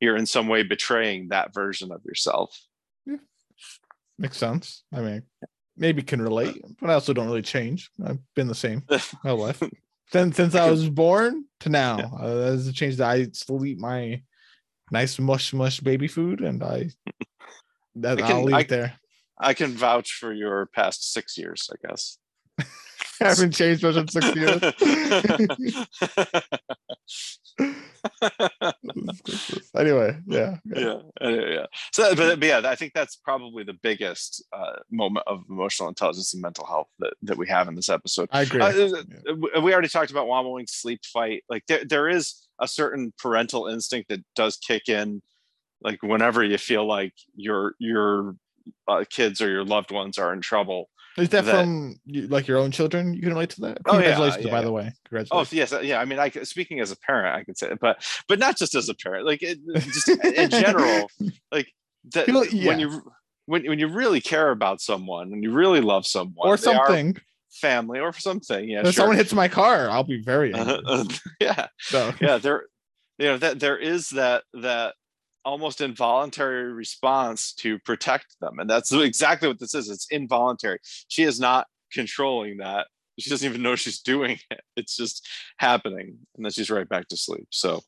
[0.00, 2.58] you're in some way betraying that version of yourself.
[4.18, 4.82] Makes sense.
[4.92, 5.22] I mean,
[5.76, 7.90] maybe can relate, but I also don't really change.
[8.04, 8.82] I've been the same
[9.24, 9.62] my life.
[10.10, 12.26] Since since I was born to now, Yeah.
[12.26, 14.22] uh, there's a change that I still eat my
[14.90, 16.90] nice mush mush baby food, and I
[17.96, 18.92] that I will can- leave I- it there.
[19.38, 22.16] I can vouch for your past six years, I guess.
[23.20, 24.62] I haven't changed much in six years.
[29.76, 30.78] anyway, yeah, yeah.
[30.78, 31.66] yeah, anyway, yeah.
[31.92, 36.32] So, but, but yeah, I think that's probably the biggest uh, moment of emotional intelligence
[36.34, 38.28] and mental health that, that we have in this episode.
[38.32, 38.60] I agree.
[38.60, 39.60] Uh, Yeah.
[39.60, 41.44] we already talked about Wammawink's sleep fight.
[41.48, 45.22] Like there, there is a certain parental instinct that does kick in,
[45.80, 48.36] like whenever you feel like your your
[48.88, 50.88] uh, kids or your loved ones are in trouble.
[51.16, 53.14] Is that, that- from like your own children?
[53.14, 53.78] You can relate to that.
[53.86, 54.64] Oh, yeah, Congratulations, yeah, by yeah.
[54.64, 54.92] the way.
[55.08, 55.52] Congratulations.
[55.52, 55.98] Oh yes, uh, yeah.
[55.98, 58.74] I mean, I speaking as a parent, I could say, it, but but not just
[58.74, 59.26] as a parent.
[59.26, 61.10] Like it, just in general,
[61.52, 61.72] like
[62.12, 63.02] that when you
[63.46, 66.86] when when you really care about someone and you really love someone or they are
[66.86, 67.16] something.
[67.56, 68.68] Family or something.
[68.68, 68.92] Yeah, if sure.
[68.92, 70.80] someone hits my car, I'll be very uh-huh.
[70.88, 71.16] angry.
[71.40, 72.38] yeah, So yeah.
[72.38, 72.64] There,
[73.18, 74.94] you know that there is that that
[75.44, 79.88] almost involuntary response to protect them, and that's exactly what this is.
[79.88, 80.78] It's involuntary.
[81.08, 82.86] She is not controlling that.
[83.18, 84.60] She doesn't even know she's doing it.
[84.76, 87.48] It's just happening, and then she's right back to sleep.
[87.50, 87.82] So,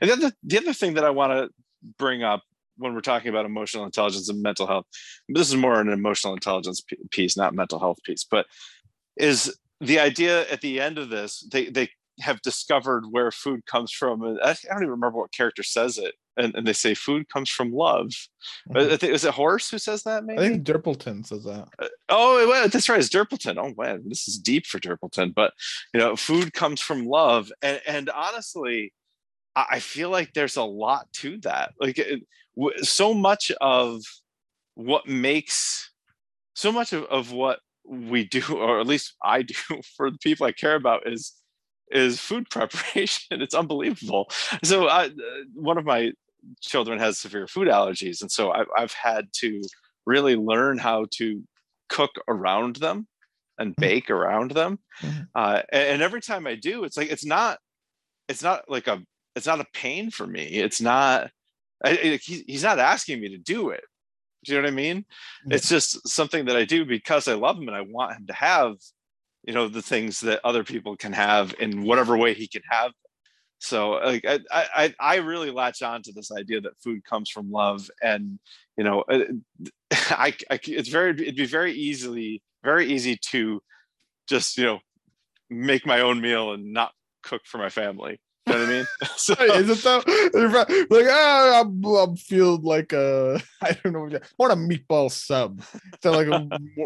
[0.00, 1.50] and then the, the other thing that I want to
[1.98, 2.42] bring up
[2.78, 4.86] when we're talking about emotional intelligence and mental health,
[5.28, 8.46] this is more an emotional intelligence piece, not mental health piece, but
[9.16, 13.92] is the idea at the end of this they they have discovered where food comes
[13.92, 14.22] from.
[14.22, 16.14] And I, don't even remember what character says it.
[16.36, 18.08] And, and they say food comes from love.
[18.70, 18.92] Mm-hmm.
[18.92, 20.24] I think, is it Horse who says that?
[20.24, 21.68] Maybe I think Durpleton says that.
[21.78, 22.98] Uh, oh, well, that's right.
[22.98, 23.56] It's Durpleton.
[23.58, 25.34] Oh man, this is deep for Durpleton.
[25.34, 25.52] But
[25.92, 28.94] you know, food comes from love, and and honestly,
[29.54, 31.74] I feel like there's a lot to that.
[31.78, 32.22] Like it,
[32.82, 34.00] so much of
[34.74, 35.90] what makes
[36.54, 39.54] so much of, of what we do, or at least I do
[39.96, 41.32] for the people I care about, is
[41.90, 43.42] is food preparation.
[43.42, 44.30] It's unbelievable.
[44.64, 45.10] So I, uh,
[45.54, 46.12] one of my
[46.60, 49.62] children has severe food allergies, and so I've, I've had to
[50.06, 51.42] really learn how to
[51.88, 53.06] cook around them
[53.58, 53.80] and mm-hmm.
[53.80, 54.78] bake around them.
[55.00, 55.22] Mm-hmm.
[55.34, 57.58] Uh, and, every time I do, it's like it's not
[58.28, 59.02] it's not like a
[59.36, 60.44] it's not a pain for me.
[60.44, 61.30] It's not.
[61.84, 63.84] I, he, he's not asking me to do it.
[64.44, 65.04] Do you know what I mean?
[65.46, 65.56] Yeah.
[65.56, 68.32] It's just something that I do because I love him and I want him to
[68.32, 68.74] have
[69.44, 72.92] you know the things that other people can have in whatever way he can have
[73.58, 77.50] so like I, I i really latch on to this idea that food comes from
[77.50, 78.38] love and
[78.76, 79.24] you know uh,
[79.92, 83.60] I, I it's very it'd be very easily very easy to
[84.28, 84.78] just you know
[85.50, 88.20] make my own meal and not cook for my family
[88.52, 88.86] you know what I mean?
[89.16, 90.02] so, is it though?
[90.90, 95.62] Like, ah, I'm, I'm feeling like a, I don't know, I want a meatball sub.
[96.02, 96.28] So like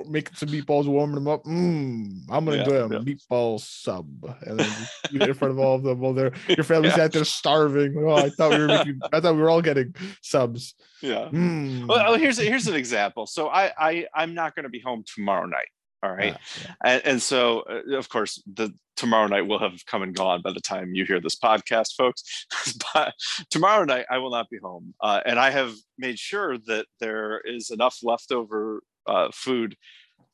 [0.08, 1.44] making some meatballs, warming them up.
[1.44, 2.98] Mm, I'm gonna yeah, do a yeah.
[2.98, 4.08] meatball sub,
[4.42, 4.72] and then
[5.12, 7.04] eat it in front of all of them while they're your family's yeah.
[7.04, 7.96] out there starving.
[7.98, 10.74] Oh, I thought we were making, I thought we were all getting subs.
[11.02, 11.28] Yeah.
[11.30, 11.88] Mm.
[11.88, 13.26] Well, here's here's an example.
[13.26, 15.68] So I I I'm not gonna be home tomorrow night.
[16.06, 16.34] All right.
[16.34, 16.74] Yeah, yeah.
[16.84, 20.52] And, and, so, uh, of course, the tomorrow night will have come and gone by
[20.52, 22.46] the time you hear this podcast, folks.
[22.94, 23.12] but
[23.50, 24.94] tomorrow night, I will not be home.
[25.00, 29.76] Uh, and I have made sure that there is enough leftover uh, food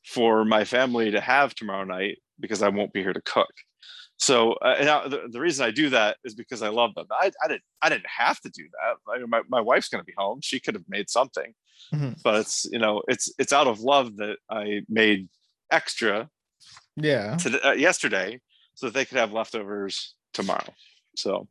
[0.05, 3.53] for my family to have tomorrow night because I won't be here to cook.
[4.17, 7.07] So uh, now the, the, reason I do that is because I love them.
[7.11, 9.11] I, I didn't I didn't have to do that.
[9.11, 10.39] I, my my wife's going to be home.
[10.41, 11.53] She could have made something,
[11.93, 12.11] mm-hmm.
[12.23, 15.27] but it's you know it's it's out of love that I made
[15.73, 16.29] extra
[16.95, 17.35] yeah.
[17.37, 18.39] to, uh, yesterday
[18.75, 20.73] so that they could have leftovers tomorrow.
[21.15, 21.47] So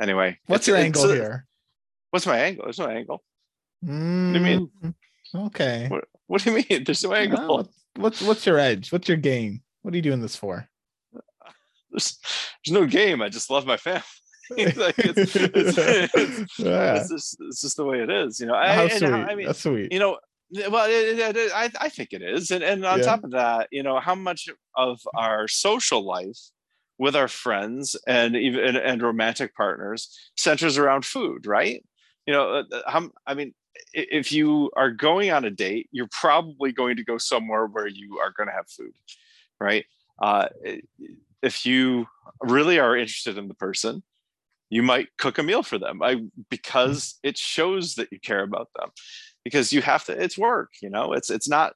[0.00, 1.46] anyway what's your angle here?
[2.10, 2.64] What's my angle?
[2.64, 3.22] There's no angle.
[3.84, 4.70] Mm, what do you mean?
[4.84, 5.86] Mm, okay.
[5.88, 6.84] What, what, do you mean?
[6.84, 7.68] There's no angle.
[7.96, 8.92] what's what's your edge?
[8.92, 9.62] What's your game?
[9.82, 10.68] What are you doing this for?
[11.90, 12.18] There's,
[12.64, 13.22] there's no game.
[13.22, 14.02] I just love my family.
[14.54, 15.78] Like it's, it's,
[16.14, 17.02] it's, yeah.
[17.08, 18.54] just, it's just the way it is you know?
[18.54, 19.10] How I, sweet.
[19.10, 19.90] I mean that's sweet.
[19.90, 20.18] you know
[20.70, 23.04] well it, it, it, I, I think it is and, and on yeah.
[23.04, 26.38] top of that you know how much of our social life
[26.98, 31.84] with our friends and even and, and romantic partners centers around food right?
[32.26, 33.54] You know uh, uh, how, i mean
[33.94, 38.18] if you are going on a date you're probably going to go somewhere where you
[38.18, 38.92] are going to have food
[39.60, 39.84] right?
[40.20, 40.48] Uh,
[41.42, 42.06] if you
[42.40, 44.02] really are interested in the person
[44.70, 48.68] you might cook a meal for them I, because it shows that you care about
[48.76, 48.90] them
[49.44, 51.74] because you have to it's work you know it's it's not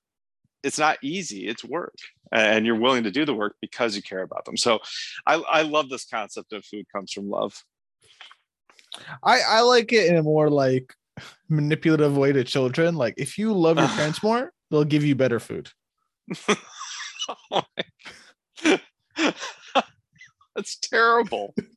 [0.62, 1.94] it's not easy it's work
[2.32, 4.56] and you're willing to do the work because you care about them.
[4.56, 4.80] So
[5.26, 7.62] i i love this concept of food comes from love.
[9.22, 10.92] I i like it in a more like
[11.48, 15.40] manipulative way to children like if you love your parents more they'll give you better
[15.40, 15.70] food.
[17.50, 17.62] Oh
[20.54, 21.54] That's terrible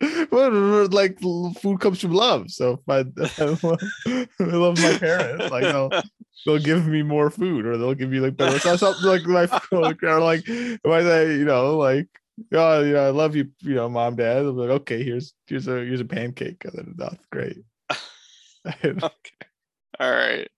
[0.90, 2.50] like food comes from love.
[2.50, 2.98] So if I,
[4.40, 5.90] I love my parents, like they'll,
[6.46, 9.48] they'll give me more food, or they'll give me like better so something like my
[9.72, 12.08] or like if I say, you know, like
[12.52, 14.38] oh, you know, I love you, you know, mom, dad.
[14.38, 16.64] I'm like, okay, here's here's a here's a pancake.
[16.64, 17.58] And then that's great.
[18.84, 19.08] okay.
[20.00, 20.48] All right.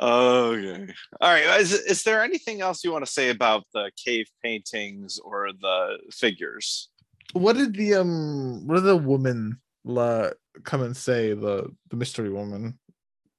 [0.00, 0.94] Okay.
[1.20, 1.60] All right.
[1.60, 5.98] Is, is there anything else you want to say about the cave paintings or the
[6.12, 6.88] figures?
[7.32, 10.30] What did the um what did the woman la
[10.64, 12.78] come and say the the mystery woman?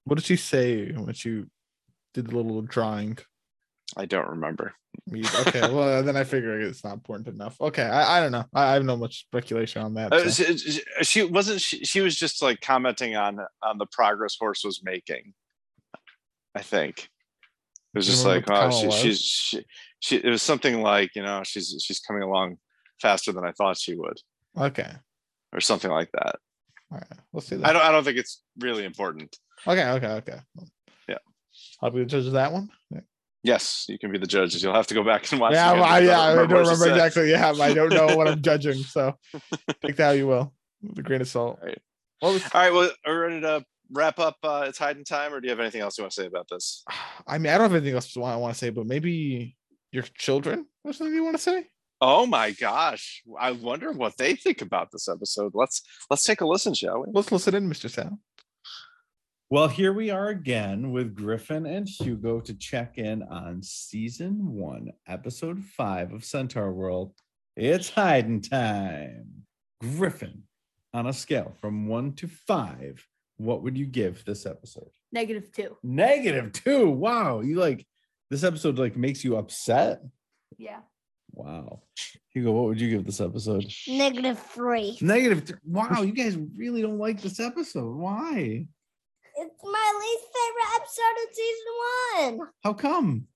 [0.05, 1.43] What did she say when she
[2.13, 3.17] did the little drawing?
[3.97, 4.73] I don't remember.
[5.11, 7.59] Okay well then i figure it's not important enough.
[7.61, 8.45] Okay i, I don't know.
[8.53, 12.15] I, I have no much speculation on that uh, she, she, wasn't she, she was
[12.15, 15.33] just like commenting on on the progress horse was making
[16.55, 17.09] i think.
[17.93, 19.65] It was just like oh she, she's she,
[19.99, 22.57] she it was something like you know she's she's coming along
[23.01, 24.17] faster than I thought she would.
[24.57, 24.91] Okay.
[25.53, 26.35] Or something like that.
[26.91, 27.19] All right.
[27.31, 27.65] We'll see that.
[27.65, 29.37] I don't I don't think it's really important.
[29.67, 30.39] Okay, okay, okay.
[31.07, 31.17] Yeah.
[31.81, 32.69] I'll be the judge of that one.
[32.89, 33.01] Yeah.
[33.41, 34.61] Yes, you can be the judges.
[34.61, 35.53] You'll have to go back and watch.
[35.53, 37.31] Yeah, well, I, yeah, I don't remember exactly.
[37.31, 38.75] Yeah, I don't know what I'm judging.
[38.75, 39.15] So
[39.81, 40.53] take that how you will.
[40.81, 41.59] The grain of salt.
[41.63, 41.77] Right.
[42.19, 44.35] What was, All right, well, are we ready to wrap up?
[44.43, 46.47] Uh, it's hiding time, or do you have anything else you want to say about
[46.49, 46.83] this?
[47.27, 49.55] I mean, I don't have anything else I want to say, but maybe
[49.91, 51.67] your children or something you want to say?
[52.01, 55.51] Oh my gosh, I wonder what they think about this episode.
[55.53, 57.07] Let's let's take a listen, shall we?
[57.13, 57.89] Let's listen in, Mr.
[57.89, 58.19] Sal.
[59.49, 64.91] Well, here we are again with Griffin and Hugo to check in on season one,
[65.07, 67.13] episode five of Centaur World.
[67.57, 69.45] It's hiding time.
[69.81, 70.43] Griffin,
[70.93, 73.05] on a scale from one to five,
[73.37, 74.91] what would you give this episode?
[75.11, 75.77] Negative two.
[75.83, 76.89] Negative two.
[76.89, 77.41] Wow.
[77.41, 77.85] You like
[78.29, 80.01] this episode like makes you upset?
[80.57, 80.79] Yeah.
[81.33, 81.81] Wow.
[82.33, 83.65] Hugo, what would you give this episode?
[83.87, 84.97] Negative three.
[85.01, 85.45] Negative.
[85.45, 87.95] th- Wow, you guys really don't like this episode.
[87.95, 88.65] Why?
[89.41, 92.49] It's my least favorite episode of season one.
[92.63, 93.27] How come?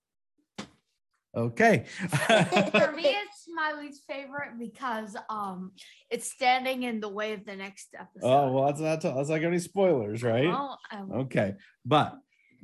[1.36, 1.86] Okay.
[1.98, 5.72] For me, it's my least favorite because um
[6.12, 8.28] it's standing in the way of the next episode.
[8.28, 10.48] oh well, that's not that's not any spoilers, right?
[10.48, 12.18] Well, um, Okay, but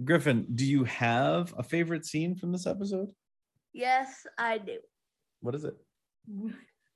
[0.04, 3.10] Griffin, do you have a favorite scene from this episode?
[3.74, 4.78] yes, I do.
[5.41, 5.75] What is it?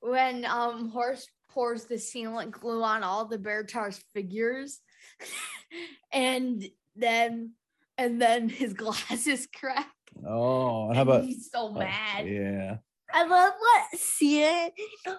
[0.00, 4.80] When um horse pours the sealant glue on all the Beartaur's figures,
[6.12, 6.64] and
[6.96, 7.52] then
[7.96, 9.90] and then his glasses crack.
[10.26, 11.24] Oh, how about?
[11.24, 12.26] he's so oh, mad?
[12.26, 12.76] yeah.
[13.12, 14.70] I love what seeing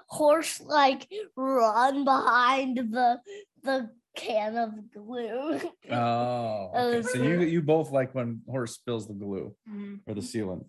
[0.07, 3.19] horse like run behind the
[3.63, 5.59] the can of glue.
[5.91, 7.01] Oh, okay.
[7.03, 9.99] So you you both like when horse spills the glue Mhm.
[10.05, 10.65] or the sealant.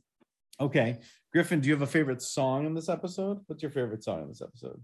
[0.59, 0.99] Okay,
[1.33, 3.41] Griffin, do you have a favorite song in this episode?
[3.47, 4.81] What's your favorite song in this episode?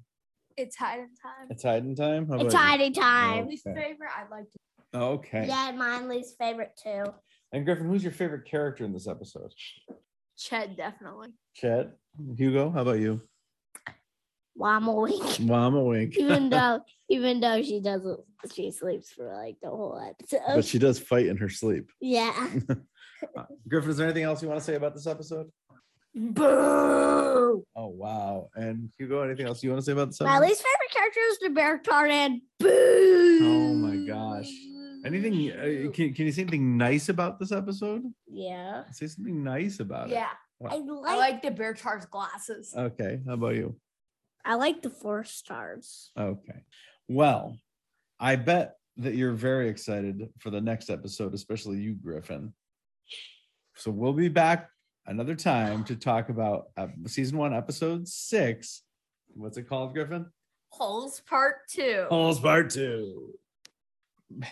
[0.56, 1.46] It's hiding time.
[1.48, 2.26] It's hiding time.
[2.28, 2.58] How it's about you?
[2.58, 3.48] hiding time.
[3.48, 3.80] Least Okay.
[3.80, 4.58] favorite, I like to
[4.94, 5.46] Okay.
[5.48, 7.04] Yeah, mine least favorite too.
[7.52, 9.50] And Griffin, who's your favorite character in this episode?
[10.38, 11.28] Ched definitely.
[11.62, 11.92] Ched,
[12.36, 13.22] Hugo, how about you?
[14.58, 15.40] Wammawink.
[15.40, 16.16] Mama wink.
[16.18, 18.20] even though even though she doesn't
[18.54, 20.40] she sleeps for like the whole episode.
[20.46, 21.90] but she does fight in her sleep.
[22.00, 22.48] yeah.
[23.36, 25.46] Uh, Griffin, is there anything else you want to say about this episode?
[26.14, 27.64] Boo.
[27.74, 28.48] Oh wow!
[28.54, 31.20] And Hugo, anything else you want to say about the this My least favorite character
[31.30, 32.42] is the bear tartan.
[32.58, 33.38] Boo.
[33.42, 34.50] Oh my gosh!
[35.06, 35.50] Anything?
[35.50, 38.02] Uh, can, can you say anything nice about this episode?
[38.30, 38.84] Yeah.
[38.92, 40.12] Say something nice about it.
[40.12, 40.28] Yeah,
[40.68, 41.08] I What?
[41.08, 42.74] I like like the Beartaur's glasses.
[42.76, 43.20] Okay.
[43.26, 43.76] How about you?
[44.44, 46.10] I like the four stars.
[46.18, 46.64] Okay.
[47.08, 47.56] Well,
[48.20, 52.52] I bet that you're very excited for the next episode, especially you, Griffin.
[53.76, 54.68] So we'll be back
[55.06, 58.82] another time to talk about uh, season one, episode six.
[59.34, 60.26] What's it called, Griffin?
[60.70, 62.06] Holes part two.
[62.08, 63.30] Holes part two.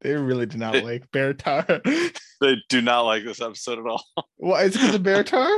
[0.00, 1.80] They really do not like Beartaur.
[2.40, 4.04] They do not like this episode at all.
[4.36, 5.48] Why is it because of bear tar?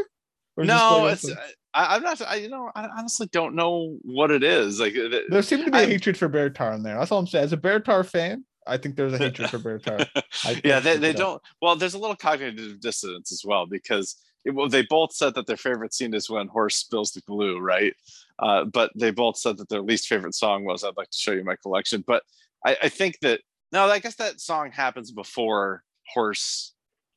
[0.57, 1.29] No, it's
[1.75, 2.23] I, I'm not.
[2.23, 4.79] I you know I honestly don't know what it is.
[4.79, 6.97] Like it- there seems to be a I'm- hatred for Beartaur in there.
[6.97, 7.45] That's all I'm saying.
[7.45, 10.07] As a Beartaur fan, I think there's a hatred for Beartaur.
[10.45, 11.41] I yeah, they, they don't.
[11.61, 15.47] Well, there's a little cognitive dissonance as well because it, well, they both said that
[15.47, 17.95] their favorite scene is when horse spills the glue, right?
[18.39, 21.33] Uh, but they both said that their least favorite song was "I'd like to show
[21.33, 22.23] you my collection." But
[22.65, 23.41] I, I think that
[23.73, 26.75] no, I guess that song happens before horse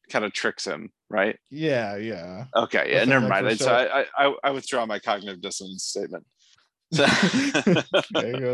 [0.09, 1.37] kind of tricks him, right?
[1.49, 2.45] Yeah, yeah.
[2.55, 3.49] Okay, yeah, That's never mind.
[3.49, 3.71] for So.
[3.71, 6.25] I, I I withdraw my cognitive dissonance statement.
[6.91, 7.05] So,
[8.11, 8.53] there you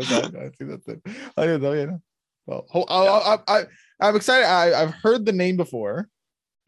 [2.48, 2.74] I see that's it.
[2.74, 3.12] I didn't know, you know.
[3.12, 3.64] Well, I, I, I,
[4.08, 4.46] I'm excited.
[4.46, 6.08] I, I've heard the name before,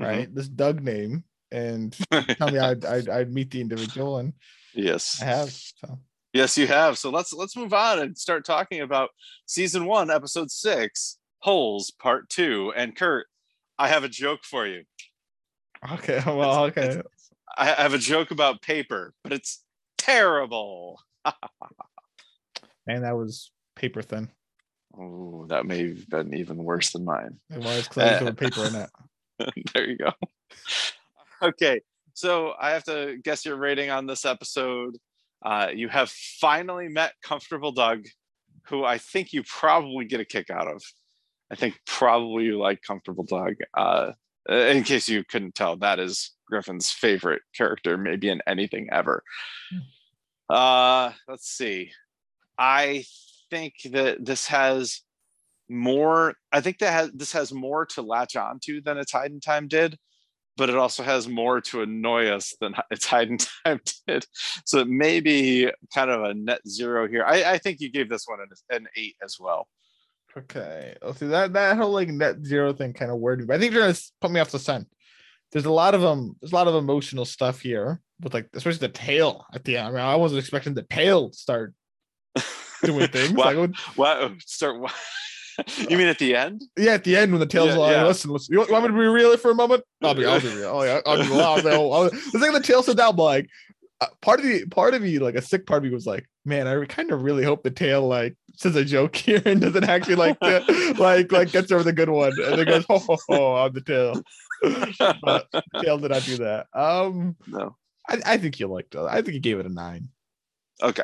[0.01, 0.07] Mhm.
[0.07, 0.35] right?
[0.35, 4.33] This Doug name, and tell me I'd, I'd, I'd meet the individual, and
[4.75, 5.51] yes, I have.
[5.51, 5.99] So
[6.35, 6.99] Yes, you have.
[6.99, 9.11] So let's let's move on and start talking about
[9.47, 12.71] season one, episode six, holes, part two.
[12.77, 13.27] And Kurt,
[13.79, 14.85] I have a joke for you.
[15.93, 17.03] okay, well, It's- okay.
[17.57, 19.65] I have a joke about paper, but it's
[19.97, 21.01] terrible.
[22.87, 24.31] Man, that was paper thin.
[24.99, 27.39] Oh, that may have been even worse than mine.
[27.51, 28.91] It was because I was paper in it.
[29.75, 30.13] there you go.
[31.41, 31.81] Okay,
[32.15, 34.97] so I have to guess your rating on this episode.
[35.45, 38.07] Uh, you have finally met Comfortable Doug,
[38.67, 40.83] who I think you probably get a kick out of.
[41.51, 43.55] I think probably you like Comfortable Doug.
[43.73, 44.13] Uh,
[44.49, 49.23] in case you couldn't tell, that is Griffin's favorite character, maybe in anything ever.
[50.51, 51.93] Uh, let's see.
[52.59, 53.05] I
[53.51, 55.03] think that this has
[55.69, 56.35] more.
[56.53, 59.97] I think that has this has more to latch onto than its hide time did,
[60.57, 63.31] but it also has more to annoy us than its hide
[63.65, 64.27] time did.
[64.65, 67.25] So it may be kind of a net zero here.
[67.27, 69.69] I, I think you gave this one an, an eight as well.
[70.37, 70.97] Okay.
[71.03, 73.55] Let's see that that whole like net zero thing kind of worried me.
[73.55, 74.89] I think you're gonna put me off the scent
[75.53, 78.87] there's a lot of um there's a lot of emotional stuff here with like especially
[78.87, 79.89] the tail at the end.
[79.89, 81.75] I mean, I wasn't expecting the tail to start
[82.85, 83.33] doing things.
[83.33, 83.53] Wow.
[83.53, 84.77] Like, Wow, start.
[85.91, 86.63] you mean at the end?
[86.77, 88.07] yeah, at the end when the tail's Yeah, yeah.
[88.07, 89.83] listen, listen, you want, want me to be real for a moment?
[90.03, 90.71] I'll be, I'll be real.
[90.73, 91.41] Oh yeah, I'll be real.
[91.41, 93.49] I'll I'll, I'll, it's like the tail sit down, but like
[94.01, 96.29] uh, part of the part of me, like a sick part of me was like,
[96.45, 99.85] man, I kind of really hope the tail like says a joke here and doesn't
[99.89, 100.61] actually like uh,
[100.99, 103.81] like like gets over the good one and then goes, ho ho ho, I'm the
[103.81, 104.23] tail.
[105.23, 105.49] but
[105.83, 106.67] tail did not do that.
[106.73, 107.77] Um, No.
[108.09, 109.01] I, I think you liked it.
[109.01, 110.09] I think you gave it a nine.
[110.83, 111.03] Okay.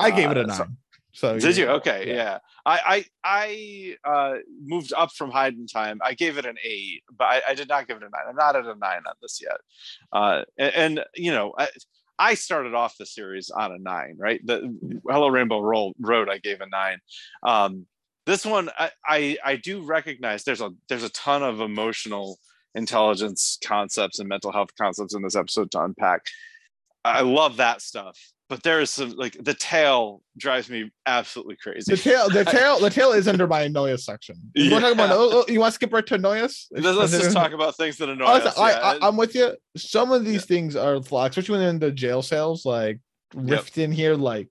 [0.00, 0.76] I gave it a Uh, so- nine.
[1.12, 1.64] So, Did you?
[1.64, 2.40] know, Okay, yeah.
[2.66, 5.98] I I I uh, moved up from Hiding Time.
[6.04, 8.24] I gave it an eight, but I, I did not give it a nine.
[8.28, 9.56] I'm not at a nine on this yet.
[10.12, 11.68] Uh, and, and you know, I,
[12.18, 14.42] I started off the series on a nine, right?
[14.44, 14.76] The
[15.08, 16.98] Hello Rainbow Roll Road, I gave a nine.
[17.42, 17.86] Um,
[18.26, 22.38] this one, I, I I do recognize there's a there's a ton of emotional
[22.74, 26.26] intelligence concepts and mental health concepts in this episode to unpack.
[27.06, 28.18] I love that stuff,
[28.48, 31.94] but there is some like the tail drives me absolutely crazy.
[31.94, 34.36] The tail, the tail, the tail is under my Noyas section.
[34.54, 35.10] You want to talk about?
[35.12, 36.66] Oh, oh, you want to skip right to Noyas?
[36.70, 38.58] Let's, let's just talk about things that annoy Oh, us.
[38.58, 38.98] I, yeah.
[39.02, 39.56] I'm with you.
[39.76, 43.00] Some of these things are flawed, especially when they're in the jail cells, like
[43.34, 44.48] rift in here, like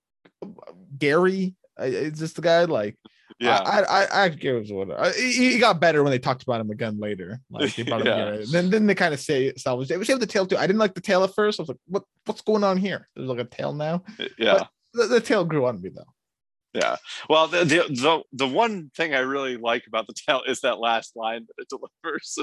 [0.98, 1.56] Gary.
[1.80, 2.66] Is this the guy?
[2.66, 2.98] Like,
[3.40, 3.58] yeah.
[3.60, 6.62] I, I, I, I give it what he, he got better when they talked about
[6.62, 7.40] him again later.
[7.50, 8.32] Like they brought him Yeah.
[8.34, 8.46] here.
[8.52, 9.88] Then, then they kind of say salvage.
[9.88, 10.58] They have the tail too.
[10.58, 11.60] I didn't like the tail at first.
[11.60, 13.10] I was like, what, what's going on here?
[13.16, 14.04] There's like a tail now.
[14.38, 14.66] yeah.
[14.94, 16.04] The, the tail grew on me though.
[16.74, 16.98] Yeah.
[17.30, 20.80] Well, the, the the the one thing I really like about the tail is that
[20.80, 22.38] last line that it delivers.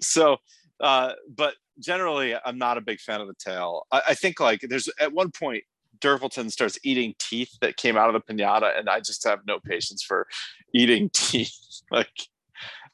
[0.00, 0.36] so,
[0.80, 3.86] uh, but generally, I'm not a big fan of the tail.
[3.90, 5.64] I, I think like there's at one point.
[6.00, 9.58] Durpleton starts eating teeth that came out of the pinata, and I just have no
[9.58, 10.26] patience for
[10.74, 11.54] eating teeth.
[11.90, 12.10] like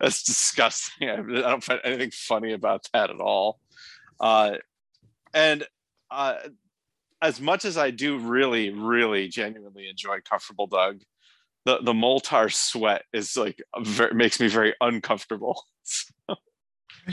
[0.00, 1.08] that's disgusting.
[1.08, 3.60] I, I don't find anything funny about that at all.
[4.20, 4.56] Uh,
[5.32, 5.66] and
[6.10, 6.36] uh,
[7.22, 11.00] as much as I do really, really genuinely enjoy Comfortable Doug,
[11.64, 15.62] the the Moletaur sweat is like very, makes me very uncomfortable.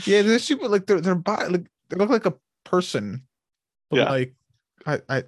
[0.06, 2.32] Yeah, they're super like their their body like they look like a
[2.64, 3.26] person,
[3.90, 4.10] but Yeah.
[4.10, 4.34] like
[4.86, 5.24] I I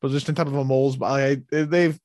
[0.00, 1.42] positioned on top of a mole's body.
[1.52, 1.98] I, they've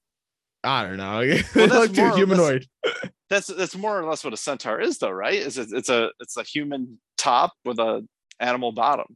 [0.63, 1.19] I don't know.
[1.25, 2.67] they Well, look too or less- humanoid.
[3.29, 5.33] That's that's more or less what a centaur is, though, right?
[5.33, 8.05] Is it, it's a it's a human top with a
[8.39, 9.07] animal bottom.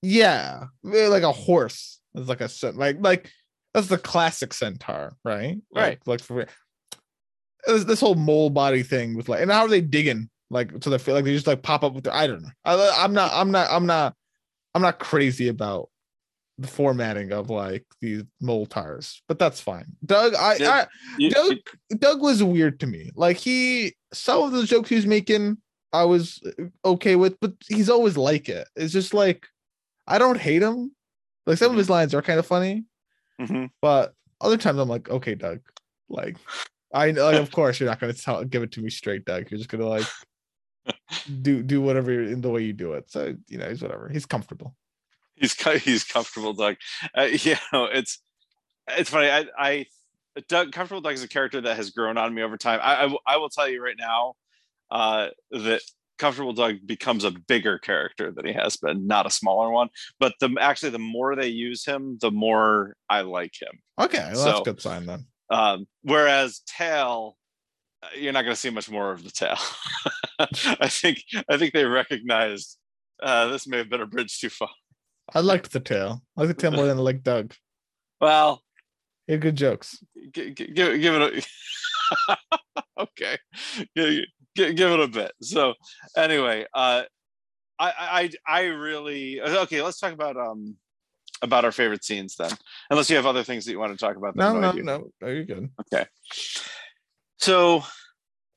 [0.00, 1.98] Yeah, they're like a horse.
[2.14, 3.32] It's like a like like
[3.74, 5.56] that's the classic centaur, right?
[5.74, 5.98] Right.
[6.06, 6.46] Like, like for
[7.66, 10.30] this, this whole mole body thing with like and how are they digging?
[10.50, 12.50] Like so they feel like they just like pop up with their I don't know.
[12.64, 14.14] I, I'm not I'm not I'm not
[14.72, 15.88] I'm not crazy about
[16.58, 19.86] the formatting of like these Moletaurs, but that's fine.
[20.04, 20.70] Doug, I, Yeah.
[20.70, 20.86] I
[21.18, 21.54] You- Doug
[21.98, 23.10] Doug was weird to me.
[23.14, 25.58] Like he some of the jokes he was making,
[25.92, 26.40] I was
[26.84, 28.66] okay with, but he's always like it.
[28.76, 29.46] It's just like
[30.06, 30.92] I don't hate him.
[31.46, 32.84] Like some of his lines are kind of funny,
[33.40, 33.70] Mhm.
[33.80, 35.60] but other times I'm like, okay, Doug.
[36.08, 36.36] Like
[36.92, 39.50] I know, like, of course you're not gonna tell give it to me straight, Doug.
[39.50, 40.06] You're just gonna like
[41.42, 43.10] do do whatever in the way you do it.
[43.10, 44.08] So you know, he's whatever.
[44.08, 44.74] He's comfortable.
[45.40, 46.76] He's he's comfortable, Doug.
[47.16, 48.20] Uh, you know, it's
[48.88, 49.30] it's funny.
[49.30, 49.86] I I
[50.48, 52.80] Doug comfortable Doug is a character that has grown on me over time.
[52.82, 54.34] I I will tell you right now
[54.90, 55.82] uh, that
[56.18, 59.88] comfortable Doug becomes a bigger character than he has been, not a smaller one.
[60.18, 63.78] But the actually the more they use him, the more I like him.
[63.98, 65.26] Okay, well, that's a good sign then.
[65.50, 67.36] Um, whereas Tail,
[68.02, 69.56] uh, you're not going to see much more of the Tail.
[70.38, 72.76] I think I think they recognized
[73.22, 74.68] uh, this may have been a bridge too far.
[75.34, 76.22] I liked the tail.
[76.36, 77.54] I like the tail more than I like Doug.
[78.20, 78.62] Well,
[79.26, 80.02] He had good jokes.
[80.32, 81.44] give, give, give it
[82.26, 82.36] a
[82.98, 83.36] okay
[83.94, 84.24] give,
[84.54, 85.74] give, it a bit so
[86.16, 87.02] anyway uh
[87.78, 90.76] I, I i really okay let's talk about um
[91.42, 92.50] about our favorite scenes then
[92.90, 94.82] unless you have other things that you want to talk about No, no, you.
[94.82, 95.68] no, no, you're good.
[95.82, 96.06] okay
[97.38, 97.82] so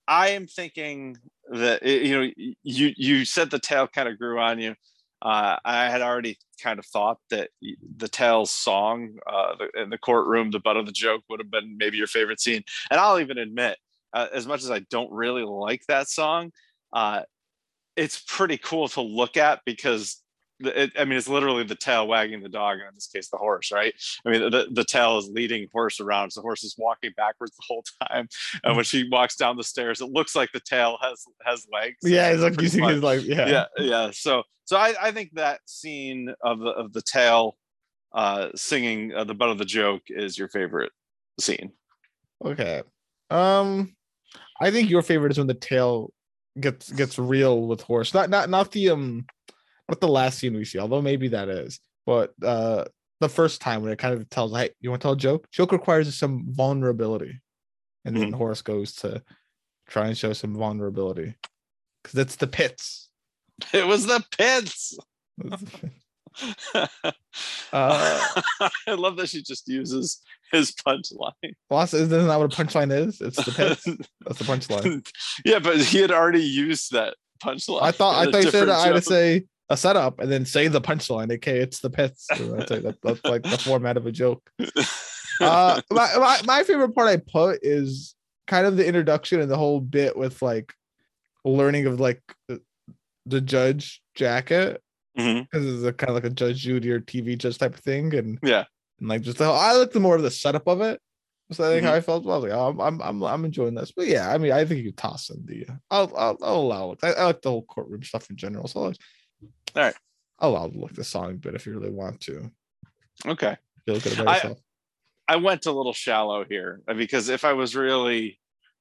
[0.07, 1.17] i am thinking
[1.51, 2.31] that it- you know
[2.63, 4.75] you you said the tail kind of grew on you
[5.21, 7.49] uh, I had already kind of thought that
[7.97, 11.77] the Tails song uh, in the courtroom, the butt of the joke, would have been
[11.77, 12.63] maybe your favorite scene.
[12.89, 13.77] And I'll even admit,
[14.13, 16.51] uh, as much as I don't really like that song,
[16.93, 17.21] uh,
[17.95, 20.21] it's pretty cool to look at because
[20.63, 23.37] it, I mean, it's literally the tail wagging the dog, and in this case, the
[23.37, 23.93] horse, right?
[24.25, 26.31] I mean, the, the tail is leading horse around.
[26.31, 28.27] So the horse is walking backwards the whole time.
[28.63, 31.97] And when she walks down the stairs, it looks like the tail has has legs.
[32.03, 33.47] Yeah, he's like using his like yeah.
[33.47, 37.57] yeah yeah so so i i think that scene of the of the tail
[38.13, 40.91] uh singing uh, the butt of the joke is your favorite
[41.39, 41.71] scene
[42.43, 42.81] Okay.
[43.29, 43.95] Um,
[44.59, 46.11] I think your favorite is when the tail
[46.59, 48.13] gets gets real with horse.
[48.13, 49.25] Not not not the um,
[49.91, 52.85] not the last scene we see, although maybe that is, but uh
[53.21, 55.47] the first time when it kind of tells, hey, you want to tell a joke?
[55.51, 57.39] Joke requires some vulnerability.
[58.03, 59.21] And then Horace goes to
[59.87, 61.35] try and show some vulnerability.
[62.01, 63.07] Because it's the pits.
[63.73, 64.97] It was the pits.
[67.73, 68.25] Uh,
[68.87, 70.21] I love that she just uses
[70.51, 71.53] his punchline.
[71.69, 73.19] well, isn't that what a punchline is?
[73.21, 73.83] It's the pits.
[74.25, 75.05] That's the punchline.
[75.45, 77.81] yeah, but he had already used that punchline.
[77.83, 80.67] I thought I thought you said I had to say a setup and then say
[80.67, 81.31] the punchline.
[81.33, 82.27] Okay, it's the pits.
[82.35, 84.47] So that's, like, that, that's like the format of a joke.
[85.41, 88.15] uh my, my, my favorite part I put is
[88.47, 90.73] kind of the introduction and the whole bit with like
[91.45, 92.61] learning of like the,
[93.25, 94.81] the judge jacket
[95.15, 98.13] because it's a kind of like a Judge Judy or TV judge type of thing,
[98.15, 98.65] and Yeah.
[98.99, 100.99] and like just the whole, I like the more of the setup of it.
[101.51, 101.89] So I think Mhm.
[101.89, 102.23] how I felt.
[102.23, 104.63] I was like, oh, I'm, I'm I'm I'm enjoying this, but yeah, I mean, I
[104.63, 105.65] think you toss in the.
[105.89, 106.99] I'll I'll, I'll allow it.
[107.03, 108.93] I, I like the whole courtroom stuff in general, so
[109.75, 109.95] All right.
[110.39, 112.51] I'll look the song but if you really want to.
[113.25, 113.55] Okay.
[113.85, 114.59] Feel good about I- yourself.
[115.27, 118.37] I went a little shallow here uh, because if I was really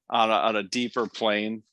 [0.09, 1.63] on a, on a deeper plane,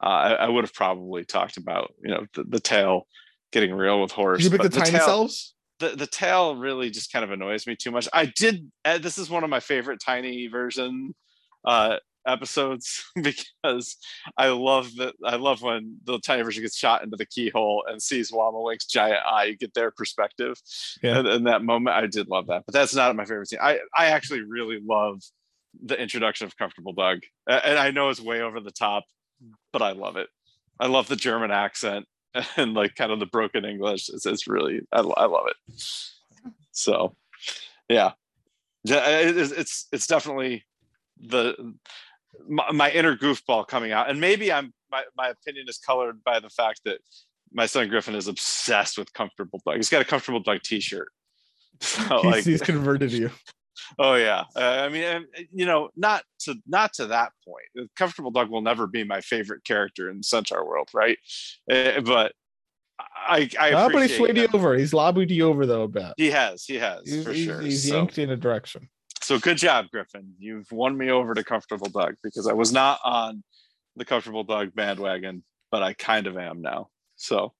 [0.00, 3.08] uh, I, I would have probably talked about you know the, the tail
[3.52, 4.42] getting real with Horace.
[4.42, 5.54] Did you pick the but tiny tail, selves?
[5.80, 8.08] The, the tail really just kind of annoys me too much.
[8.12, 8.70] I did.
[8.84, 11.14] Uh, this is one of my favorite tiny version
[11.64, 11.96] uh,
[12.26, 13.96] episodes because
[14.36, 15.14] I love that.
[15.24, 19.24] I love when the tiny version gets shot into the keyhole and sees Wammawink's giant
[19.26, 19.44] eye.
[19.44, 20.56] You get their perspective
[21.02, 21.20] Yeah.
[21.20, 21.96] in, in that moment.
[21.96, 23.58] I did love that, but that's not my favorite scene.
[23.62, 25.22] I I actually really love
[25.82, 29.04] the introduction of Comfortable Doug, and I know it's way over the top,
[29.72, 30.28] but I love it.
[30.78, 32.06] I love the German accent
[32.56, 34.08] and like kind of the broken English.
[34.10, 35.56] It's, it's really I, I love it.
[36.72, 37.16] So,
[37.88, 38.12] yeah,
[38.84, 40.64] Yeah, it's it's, it's definitely
[41.20, 41.74] the
[42.48, 46.40] my, my inner goofball coming out, and maybe I'm my my opinion is colored by
[46.40, 46.98] the fact that
[47.52, 49.76] my son Griffin is obsessed with Comfortable Doug.
[49.76, 51.08] He's got a Comfortable Doug T-shirt.
[51.80, 53.30] So, He's, like, he's converted you.
[53.98, 57.90] Oh yeah, uh, I mean, you know, not to not to that point.
[57.96, 61.18] Comfortable Doug will never be my favorite character in Centaur World, right?
[61.70, 62.32] Uh, but
[63.00, 64.76] I, I Ah, but he swayed you over.
[64.76, 66.12] He's lobbied you over though a bit.
[66.16, 67.60] He has, he has He's, for he's, sure.
[67.60, 68.88] he's so, yanked in a direction.
[69.22, 70.34] So good job, Griffin.
[70.38, 73.42] You've won me over to Comfortable Doug because I was not on
[73.96, 76.88] the Comfortable Doug bandwagon, but I kind of am now.
[77.16, 77.52] So.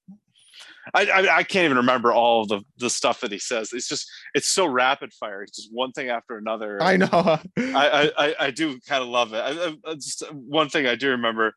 [0.94, 3.72] I, I, I can't even remember all of the, the stuff that he says.
[3.72, 5.42] It's just it's so rapid fire.
[5.42, 6.82] It's just one thing after another.
[6.82, 7.08] I know.
[7.12, 9.38] I, I, I, I do kind of love it.
[9.38, 11.54] I, I, just one thing I do remember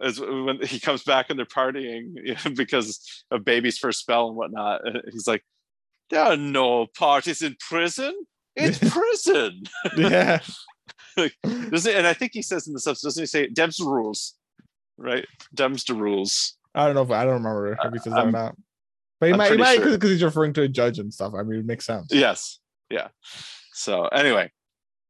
[0.00, 4.80] is when he comes back and they're partying because of baby's first spell and whatnot.
[5.10, 5.44] He's like,
[6.10, 8.14] "There are no parties in prison.
[8.58, 9.62] It's prison."
[9.96, 10.40] yeah.
[11.70, 14.34] Doesn't, and I think he says in the subs, doesn't he say "Dem's the rules"?
[14.96, 18.18] Right, "Dem's the rules." I don't know if I don't remember if he says that
[18.18, 18.54] or I'm- not.
[19.20, 19.90] But he I'm might, he might sure.
[19.90, 21.32] because he's referring to a judge and stuff.
[21.36, 22.06] I mean, it makes sense.
[22.12, 23.08] Yes, yeah.
[23.72, 24.52] So anyway,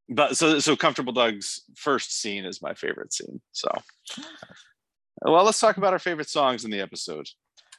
[0.08, 3.42] but so so comfortable Doug's first scene is my favorite scene.
[3.52, 3.68] So,
[5.22, 7.28] well, let's talk about our favorite songs in the episode.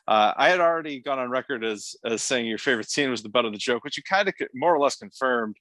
[0.09, 3.29] Uh, I had already gone on record as as saying your favorite scene was the
[3.29, 5.55] butt of the joke, which you kind of more or less confirmed.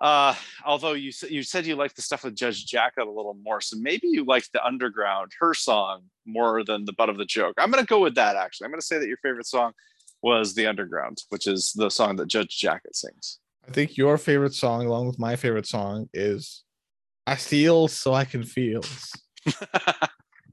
[0.00, 3.36] Uh, although you said you said you liked the stuff with Judge Jacket a little
[3.44, 7.26] more, so maybe you liked the underground her song more than the butt of the
[7.26, 7.56] joke.
[7.58, 8.36] I'm gonna go with that.
[8.36, 9.72] Actually, I'm gonna say that your favorite song
[10.22, 13.38] was the underground, which is the song that Judge Jacket sings.
[13.68, 16.64] I think your favorite song, along with my favorite song, is
[17.26, 18.80] "I Feel So I Can Feel."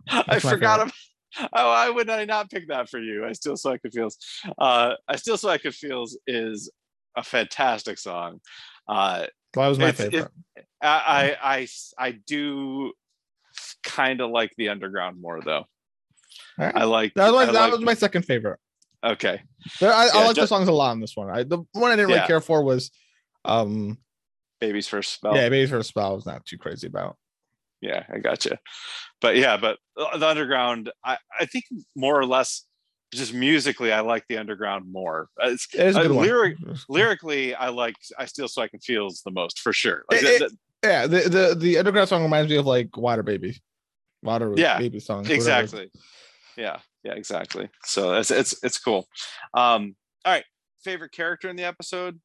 [0.10, 0.82] I forgot.
[0.82, 0.94] About,
[1.40, 3.26] oh, I would I not pick that for you.
[3.26, 4.18] I still could feels.
[4.58, 6.72] Uh, I still could feels is
[7.16, 8.40] a fantastic song.
[8.88, 10.32] Uh, That was my It's- it- favorite.
[10.82, 11.68] I, I I
[12.08, 12.94] I do
[13.84, 15.66] kind of like the underground more though.
[16.60, 16.76] Alright.
[16.76, 18.60] I like that was my, I that like- was my second favorite.
[19.04, 19.42] okay.
[19.80, 21.30] There, I, Yeah, I like the songs a lot on this one.
[21.30, 22.28] I, the one I didn't really Yeah.
[22.28, 22.92] care for was,
[23.46, 23.98] um,
[24.60, 25.36] Baby's first spell.
[25.36, 26.12] yeah, Baby's First Spell.
[26.12, 27.18] I was not too crazy about.
[27.82, 28.58] Yeah i gotcha.
[29.22, 31.66] But yeah but the underground i i think
[31.96, 32.66] more or less
[33.14, 35.28] just musically i like the underground more.
[35.44, 36.58] Uh, it's, It is a Uh, lyric-
[36.88, 40.04] lyrically i like i still so i can feels the most for sure.
[40.10, 43.22] Like It- that- it- Yeah, the, the the underground song reminds me of like Water
[43.24, 43.62] Baby,
[44.24, 45.26] Water Yeah, Baby song.
[45.30, 45.92] exactly.
[46.58, 47.70] Yeah yeah exactly.
[47.84, 49.08] So it's it's it's cool.
[49.54, 50.46] Um all right
[50.84, 52.20] favorite character in the episode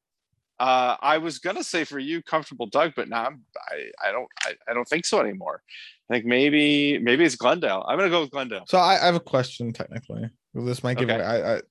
[0.59, 4.27] uh i was gonna say for you comfortable doug but now I'm, i i don't
[4.43, 5.61] I, I don't think so anymore
[6.09, 9.15] i think maybe maybe it's glendale i'm gonna go with glendale So I, I have
[9.15, 10.29] a question technically.
[10.53, 11.19] This might give Okay.
[11.23, 11.25] away.
[11.43, 11.61] I, I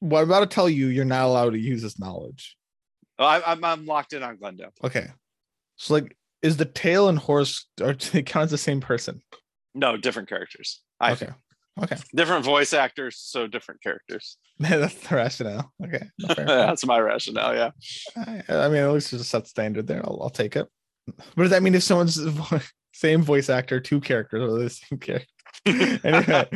[0.00, 2.56] what I'm about to tell you, you're not allowed to use this knowledge.
[3.18, 5.06] oh, I, I'm, I'm locked in on glendale Okay.
[5.76, 9.20] So like is the tail and horse are they count as the same person?
[9.74, 11.26] no different characters i okay.
[11.26, 11.36] think
[11.82, 14.36] Okay, Different voice actors, so different characters.
[14.60, 15.72] that's the rationale.
[15.84, 16.02] Okay.
[16.44, 17.54] That's my rationale.
[17.54, 17.70] Yeah.
[18.16, 20.00] I, I mean, at least it's a set standard there.
[20.06, 20.68] I'll, I'll take it.
[21.34, 22.20] What does that mean if someone's
[22.94, 25.26] same voice actor, two characters, or the same character?
[25.66, 26.46] anyway,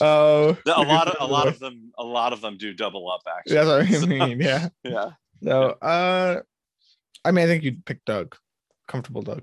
[0.00, 3.20] uh, a lot of a lot of them a lot of them do double up
[3.26, 3.54] actually.
[3.54, 4.40] That's what I So, mean.
[4.40, 4.68] Yeah.
[4.82, 5.10] yeah.
[5.42, 6.40] So, uh,
[7.24, 8.36] I mean, I think you'd pick Doug,
[8.88, 9.42] comfortable Doug,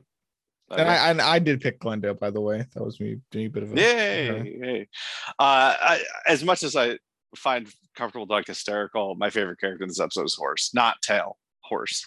[0.71, 2.13] and I and I did pick Glendale.
[2.15, 4.57] By the way, that was me doing a bit of a Yay!
[4.61, 4.87] yay.
[5.39, 6.97] Uh, I, as much as I
[7.35, 11.37] find comfortable Doug hysterical, my favorite character in this episode is Horse, not Tail.
[11.61, 12.05] Horse.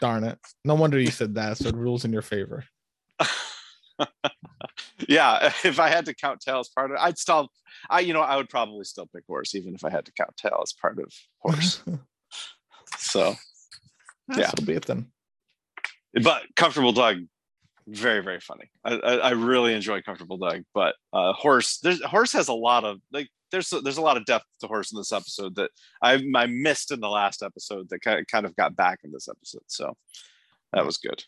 [0.00, 0.38] Darn it!
[0.64, 1.56] No wonder you said that.
[1.58, 2.64] So it rules in your favor.
[5.08, 7.48] yeah, if I had to count Tail as part of I'd still,
[7.90, 10.36] I you know, I would probably still pick Horse, even if I had to count
[10.36, 11.82] Tail as part of Horse.
[12.98, 13.34] so,
[14.34, 14.50] Yeah.
[14.52, 15.06] it'll be it then.
[16.22, 17.18] but comfortable Doug,
[17.88, 18.70] very very funny.
[18.84, 22.84] I, I, I really enjoy comfortable Doug, but uh, Horse, there's Horse has a lot
[22.84, 23.28] of like.
[23.50, 25.70] There's there's a lot of depth to horse in this episode that
[26.02, 29.10] I I missed in the last episode that kind of, kind of got back in
[29.10, 29.62] this episode.
[29.68, 29.96] So
[30.74, 31.24] that was good.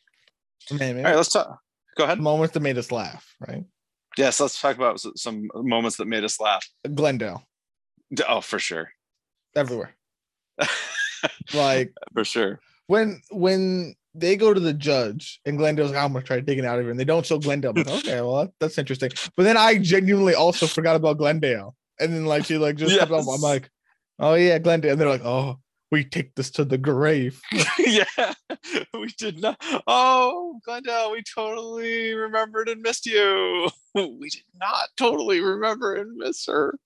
[0.70, 1.58] Man, All right, let's talk.
[1.96, 2.20] Go ahead.
[2.20, 3.64] moments that made us laugh, right?
[4.18, 6.68] Yes, let's talk about some moments that made us laugh.
[6.94, 7.42] Glendale,
[8.28, 8.90] Oh, for sure,
[9.56, 9.96] everywhere.
[11.54, 12.60] Like for sure.
[12.86, 16.78] when when they go to the judge and Glendale's like, I'm gonna try digging out
[16.78, 17.72] of here, and they don't show Glendale.
[17.74, 19.10] Like, okay, well that's interesting.
[19.36, 23.10] But then I genuinely also forgot about Glendale, and then like she like just up,
[23.10, 23.70] I'm like,
[24.18, 25.58] oh yeah, Glendale, and they're like, oh,
[25.90, 27.40] we take this to the grave.
[27.78, 28.04] yeah,
[28.94, 29.60] we did not.
[29.86, 33.68] Oh, Glendale, we totally remembered and missed you.
[33.94, 36.78] We did not totally remember and miss her.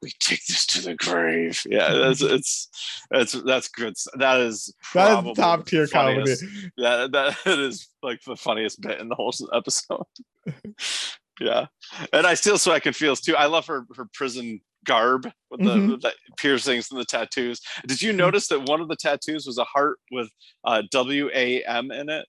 [0.00, 1.60] We take this to the grave.
[1.68, 2.68] Yeah, that's it's
[3.10, 3.94] that's that's good.
[4.14, 6.34] That is That is top tier comedy.
[6.76, 10.04] Yeah, that is like the funniest bit in the whole episode.
[11.40, 11.66] yeah,
[12.12, 13.34] and I still so I can feels too.
[13.34, 15.90] I love her her prison garb with the, Mhm.
[15.92, 17.60] with the piercings and the tattoos.
[17.86, 20.28] Did you notice that one of the tattoos was a heart with
[20.64, 22.26] uh, W A M in it?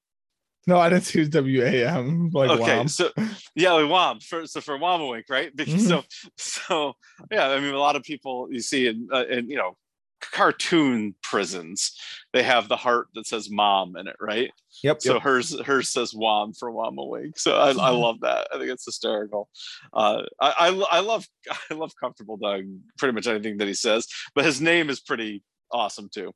[0.68, 2.30] No, I didn't see W A M.
[2.34, 3.10] Like okay, so
[3.56, 5.56] yeah, like Wom for so for Wammawink, right?
[5.56, 5.88] Because Mhm.
[5.88, 6.04] so
[6.38, 6.94] so
[7.32, 9.78] yeah, I mean a lot of people you see in uh, in you know
[10.20, 11.96] cartoon prisons
[12.34, 14.52] they have the heart that says mom in it, right?
[14.84, 15.02] Yep.
[15.02, 15.24] So yep.
[15.24, 17.38] hers hers says Wom for Wammawink.
[17.38, 18.48] So I, I love that.
[18.54, 19.50] I think it's hysterical.
[19.94, 21.26] Uh, I, I I love
[21.72, 22.66] I love Comfortable Doug.
[22.98, 26.32] Pretty much anything that he says, but his name is pretty awesome too.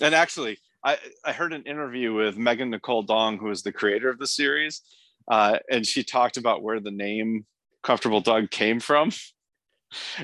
[0.00, 4.10] And actually, I I heard an interview with Megan Nicole Dong, who is the creator
[4.10, 4.82] of the series,
[5.30, 7.46] uh, and she talked about where the name
[7.82, 9.10] Comfortable Doug came from.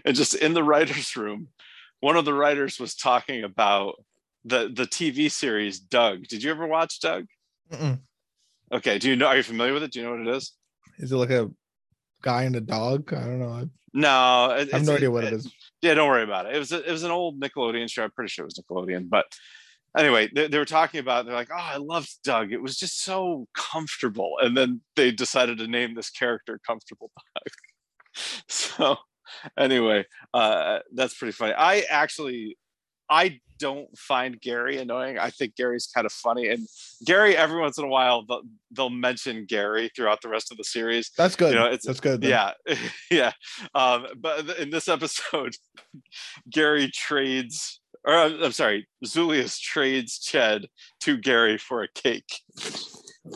[0.05, 1.49] And just in the writers' room,
[2.05, 3.95] one of the writers was talking about
[4.45, 6.25] the the TV series Doug.
[6.25, 7.25] Did you ever watch Doug?
[7.73, 7.99] Mm-mm.
[8.71, 8.99] Okay.
[8.99, 9.27] Do you know?
[9.27, 9.93] Are you familiar with it?
[9.93, 10.53] Do you know what it is?
[10.99, 11.51] Is it like a
[12.21, 13.11] guy and a dog?
[13.15, 13.71] I don't know.
[13.95, 15.51] No, it, have no idea what it is.
[15.81, 16.55] Yeah, don't worry about it.
[16.55, 18.05] It was a, it was an old Nickelodeon show.
[18.05, 19.25] I'm pretty sure it was Nickelodeon, but
[19.97, 21.25] anyway, they, they were talking about.
[21.25, 22.53] They're like, "Oh, I loved Doug.
[22.53, 28.15] It was just so comfortable." And then they decided to name this character Comfortable Doug.
[28.49, 28.97] so
[29.59, 31.55] anyway, uh, that's pretty funny.
[31.55, 32.57] I actually,
[33.11, 35.19] I don't find Gary annoying.
[35.19, 36.67] I think Gary's kind of funny, and
[37.07, 40.65] Gary every once in a while they'll, they'll mention Gary throughout the rest of the
[40.65, 41.11] series.
[41.17, 41.51] That's good.
[41.53, 42.21] You know, it's- That's good.
[42.21, 42.31] then.
[42.31, 42.77] Yeah,
[43.11, 43.33] yeah.
[43.75, 45.55] Um, but in this episode,
[46.51, 50.67] Gary trades, or I'm I'm sorry, Zulius trades Ched
[51.03, 52.41] to Gary for a cake,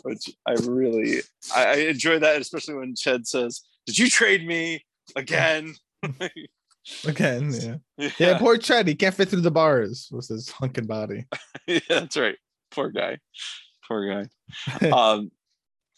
[0.03, 1.20] which I really
[1.55, 4.84] I, I enjoy that, especially when Ched says, "Did you trade me
[5.17, 5.75] again?"
[7.07, 7.75] Again, yeah.
[7.99, 8.87] yeah, Yeah, poor Ched.
[8.87, 11.27] He can't fit through the bars with his hunking body.
[11.67, 12.37] yeah, that's right.
[12.71, 13.19] Poor guy.
[13.87, 14.89] Poor guy.
[14.91, 15.31] um,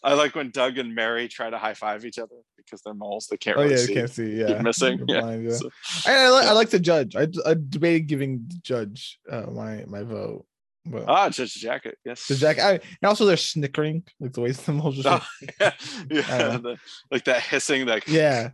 [0.03, 3.27] I like when Doug and Mary try to high five each other because they're moles.
[3.27, 3.93] They can't Oh really yeah, see.
[3.93, 4.31] can't see.
[4.39, 4.97] Yeah, They're missing.
[4.97, 5.21] You're Yeah.
[5.21, 5.55] blind, yeah.
[5.55, 5.69] So-
[6.07, 7.15] I, I, like, I like the judge.
[7.15, 10.45] I, I debated giving the judge uh, my my vote.
[10.85, 11.97] But ah, Judge Jacket.
[12.03, 12.27] Yes.
[12.27, 15.07] the Jack, I, and also they're snickering, like the way the moles just.
[15.07, 15.23] Oh,
[15.61, 15.71] yeah,
[16.09, 16.77] yeah, Uh, the-
[17.11, 18.49] like that hissing, like yeah,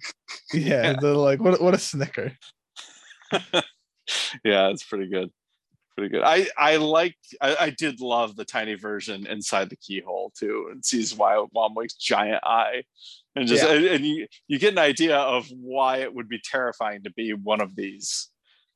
[0.53, 0.59] yeah.
[0.83, 0.95] Yeah.
[1.01, 1.61] They're like, what?
[1.61, 2.33] What a snicker.
[4.43, 5.29] yeah, it's pretty good,
[5.95, 6.23] pretty good.
[6.23, 10.83] I I like I, I did love the tiny version inside the keyhole too, and
[10.83, 12.83] sees why Wammawink's giant eye,
[13.35, 13.73] and just Yeah.
[13.73, 17.31] and, and you you get an idea of why it would be terrifying to be
[17.33, 18.29] one of these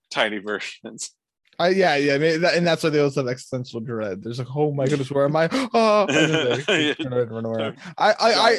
[0.09, 1.11] tiny versions.
[1.59, 4.23] I yeah yeah, I mean, that, and that's why they also have existential dread.
[4.23, 5.49] There's like, oh my goodness, where am I?
[5.73, 6.93] Oh, and then Yeah.
[7.03, 7.77] run around, run around.
[7.97, 8.51] I I, I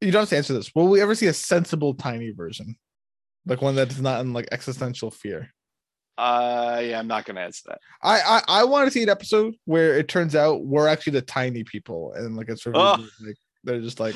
[0.00, 0.74] you don't have to answer this.
[0.74, 2.76] Will we ever see a sensible tiny version,
[3.46, 5.50] like one that is not in like existential fear?
[6.16, 7.80] uh, yeah, I'm not gonna answer that.
[8.02, 11.22] I I, I want to see an episode where it turns out we're actually the
[11.22, 13.26] tiny people, and like it's revealed, Oh.
[13.26, 14.14] like they're just like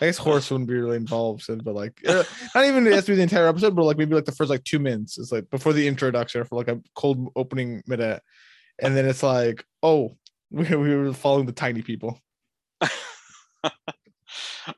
[0.00, 2.24] I guess horse wouldn't be really involved, in, but like uh,
[2.54, 4.50] not even it has to be the entire episode, but like maybe like the first
[4.50, 5.18] like two minutes.
[5.18, 8.22] is like before the introduction for like a cold opening minute,
[8.80, 10.16] and then it's like, oh,
[10.50, 12.18] we, we were following the tiny people.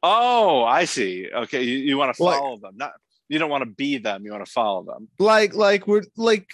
[0.03, 1.29] oh, I see.
[1.33, 2.93] Okay, you, you want to Like- follow them, not
[3.29, 4.25] you don't want to be them.
[4.25, 5.09] You want to follow them.
[5.19, 6.47] Like like we're like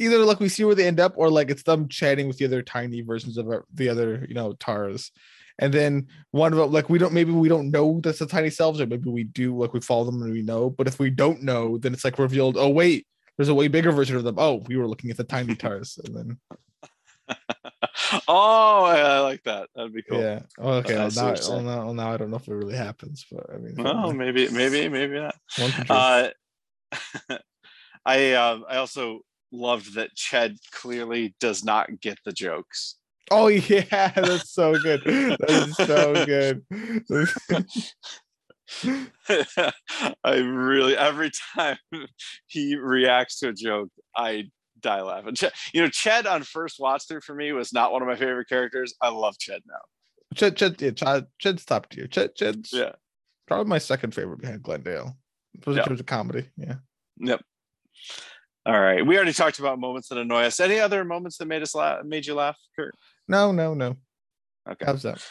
[0.00, 2.46] either like we see where they end up, or like it's them chatting with the
[2.46, 5.12] other tiny versions of our, the other you know tars.
[5.58, 8.50] And then one of them, like we don't maybe we don't know that's the tiny
[8.50, 10.70] selves, or maybe we do, like we follow them and we know.
[10.70, 13.92] But if we don't know, then it's like revealed, oh wait, there's a way bigger
[13.92, 14.36] version of them.
[14.38, 16.38] Oh, we were looking at the tiny tars, and then
[18.28, 19.68] oh, I like that.
[19.74, 20.20] That'd be cool.
[20.20, 20.96] yeah, oh, okay.
[20.96, 23.58] Well, now, well, now, well, now I don't know if it really happens, but I
[23.58, 25.34] mean, Well, maybe, maybe, maybe not.
[25.54, 25.72] dream.
[25.90, 26.28] Uh,
[28.04, 29.20] I um, I also
[29.52, 32.96] loved that Ched clearly does not get the jokes.
[33.30, 35.02] oh yeah, that's so good.
[35.04, 36.64] That is so good.
[40.24, 41.78] I really every time
[42.46, 44.44] he reacts to a joke, I
[44.80, 45.34] die laughing.
[45.74, 48.48] You know, Ched on first watch through for me was not one of my favorite
[48.48, 48.94] characters.
[49.02, 49.80] I love Ched now.
[50.34, 52.06] Ched, Ched, yeah, Ched, Ched's top tier.
[52.06, 52.92] Ched, Ched's Yeah.
[53.48, 55.16] probably my second favorite behind Glendale.
[55.66, 55.82] Was Yeah.
[55.82, 56.74] in terms of comedy, yeah.
[57.18, 57.42] Yep.
[58.66, 59.04] All right.
[59.04, 60.60] We already talked about moments that annoy us.
[60.60, 62.94] Any other moments that made us laugh made you laugh, Kurt?
[63.26, 63.96] No, no, no.
[64.68, 64.84] Okay.
[64.84, 65.24] How's that?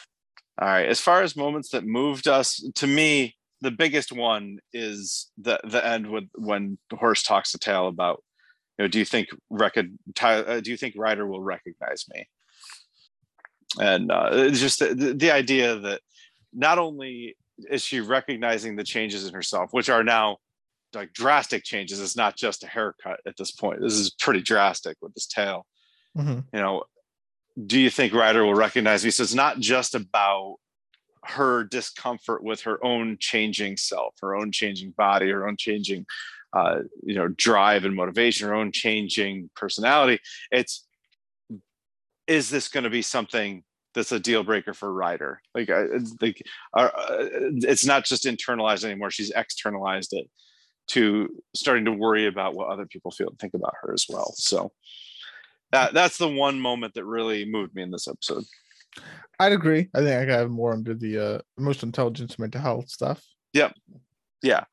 [0.60, 0.88] All right.
[0.90, 5.86] As far as moments that moved us, to me, the biggest one is the the
[5.86, 8.24] end with when Horse talks to Tail about,
[8.78, 12.28] you know, do you think record uh, do you think Rider will recognize me?
[13.80, 16.02] And uh, just the- the idea that
[16.54, 17.36] not only
[17.70, 20.38] is she recognizing the changes in herself, which are now
[20.94, 22.00] like drastic changes.
[22.00, 23.82] It's not just a haircut at this point.
[23.82, 25.66] This is pretty drastic with this tail
[26.18, 26.46] Mhm.
[26.54, 26.84] you know,
[27.66, 29.12] do you think Rider will recognize me?
[29.12, 30.58] So it's not just about
[31.26, 36.06] her discomfort with her own changing self, her own changing body, her own changing,
[36.54, 40.20] uh, you know, drive and motivation, her own changing personality.
[40.52, 40.88] It's
[42.28, 43.64] is this going to be something
[43.96, 45.42] that's a deal breaker for Rider?
[45.56, 45.88] Like, I-
[46.22, 46.42] like,
[46.78, 47.28] uh, uh,
[47.64, 49.10] it's not just internalized anymore.
[49.10, 50.30] She's externalized it
[50.90, 54.34] to starting to worry about what other people feel and think about her as well.
[54.36, 54.72] So
[55.72, 58.44] that that's the one moment that really moved me in this episode.
[59.40, 59.88] I'd agree.
[59.96, 63.24] I think I got more under the uh, emotional intelligence, mental health stuff.
[63.54, 63.74] Yep.
[64.42, 64.64] Yeah.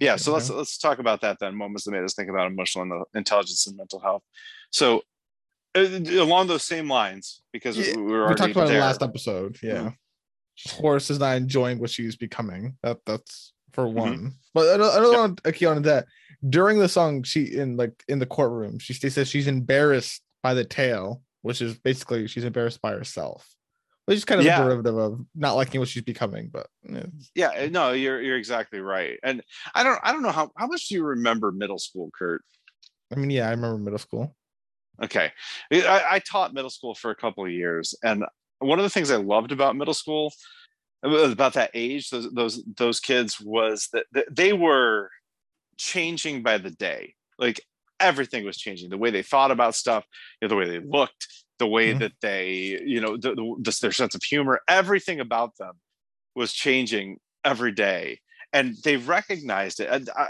[0.00, 0.16] Yeah.
[0.16, 1.54] So let's let's talk about that then.
[1.54, 4.22] Moments that made us think about emotional in- intelligence and mental health.
[4.70, 5.02] So
[5.76, 8.80] uh, along those same lines, because Yeah, we were We talked about there.
[8.80, 9.58] the last episode.
[9.62, 9.90] Yeah.
[10.70, 12.76] Horse is not enjoying what she's becoming.
[12.82, 13.94] That that's for Mhm.
[13.94, 14.32] one.
[14.54, 16.06] But I don't, I don't want to key on that.
[16.48, 20.64] During the song, she in like in the courtroom, she says she's embarrassed by the
[20.64, 23.54] tail, which is basically she's embarrassed by herself.
[24.04, 24.60] Which is kind of Yeah.
[24.60, 26.68] a derivative of not liking what she's becoming, but
[27.34, 29.18] Yeah, uh, no, you're you're exactly right.
[29.22, 29.42] And
[29.74, 32.44] I don't I don't know how how much do you remember middle school, Kurt?
[33.12, 34.36] I mean, yeah, I remember middle school.
[35.02, 35.30] Okay.
[35.72, 37.94] I, I taught middle school for a couple of years.
[38.02, 38.24] And
[38.60, 40.32] one of the things I loved about middle school,
[41.02, 45.10] about that age, those those, those kids was that, they were
[45.76, 47.14] changing by the day.
[47.38, 47.60] Like
[48.00, 48.90] everything was changing.
[48.90, 50.04] The way they thought about stuff,
[50.40, 51.28] you know, the way they looked,
[51.58, 51.98] the way Mhm.
[52.00, 55.74] that they, you know, the, the, their sense of humor, everything about them
[56.34, 58.20] was changing every day.
[58.52, 59.88] And they recognized it.
[59.90, 60.28] And I,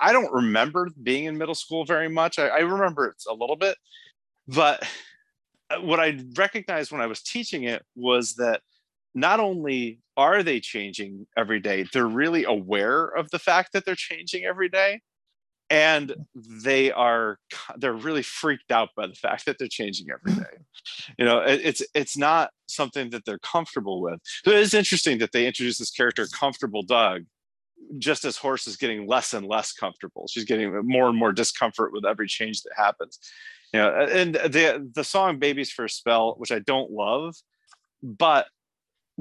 [0.00, 2.38] I- don't remember being in middle school very much.
[2.38, 3.76] I, I remember it a little bit,
[4.46, 4.86] but
[5.80, 8.60] what I recognized when I was teaching it was that
[9.14, 13.94] not only are they changing every day, they're really aware of the fact that they're
[13.94, 15.00] changing every day.
[15.70, 17.38] And they are
[17.76, 20.56] they're really freaked out by the fact that they're changing every day.
[21.18, 24.20] You know, it- it's it's not something that they're comfortable with.
[24.44, 27.24] So it is interesting that they introduce this character, Comfortable Doug,
[27.98, 31.92] just as horse is getting less and less comfortable she's getting more and more discomfort
[31.92, 33.18] with every change that happens
[33.72, 37.34] you know and the the song babies for a spell which i don't love
[38.02, 38.46] but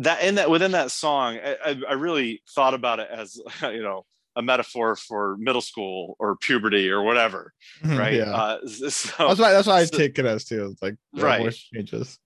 [0.04, 4.06] that in that within that song i, I- really thought about it as you know
[4.36, 7.52] a metaphor for middle school or puberty or whatever
[7.84, 8.32] right Yeah.
[8.32, 10.70] uh, so that's why that's why I so- take it as too.
[10.72, 11.41] It's like Right.
[11.41, 12.20] voice changes.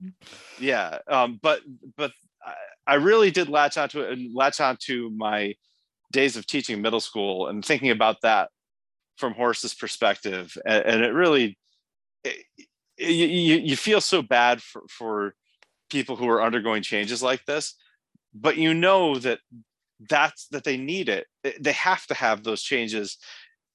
[0.60, 1.60] yeah um but
[1.96, 2.12] but
[2.44, 2.54] I,
[2.86, 5.54] I really did latch onto it and latch onto my
[6.12, 8.50] days of teaching middle school and thinking about that
[9.16, 11.58] from horse's perspective and, and it really
[12.22, 12.36] it,
[12.98, 15.34] you, you you feel so bad for for
[15.94, 17.74] people who are undergoing changes like this
[18.34, 19.38] but you know that
[20.10, 23.16] that's that they need it They- have to have those changes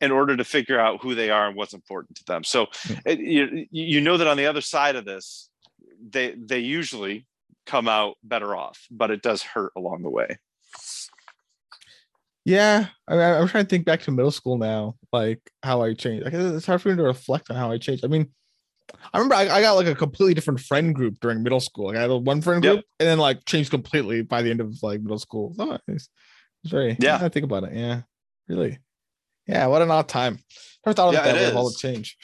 [0.02, 2.94] in order to figure out who they are and what's important to them so hmm.
[3.06, 5.50] it, you, you know that on the other side of this
[6.10, 7.26] they they usually
[7.66, 10.38] come out better off but it does hurt along the way
[12.46, 15.94] Yeah, I mean, I'm trying to think back to middle school now, like how I
[15.94, 16.26] changed.
[16.26, 18.04] Like it's hard for me to reflect on how I changed.
[18.04, 18.32] I mean,
[19.14, 21.88] I remember I, I got like a completely different friend group during middle school.
[21.88, 22.74] Like I had one friend Yep.
[22.74, 25.56] group, and then like changed completely by the end of like middle school.
[25.60, 26.10] Oh, it's,
[26.64, 27.20] it's very Yeah.
[27.22, 27.74] I think about it.
[27.74, 28.02] Yeah,
[28.48, 28.80] really.
[29.48, 30.40] Yeah, what an odd time.
[30.86, 31.54] Never thought of Yeah, that it way.
[31.54, 32.18] All the change.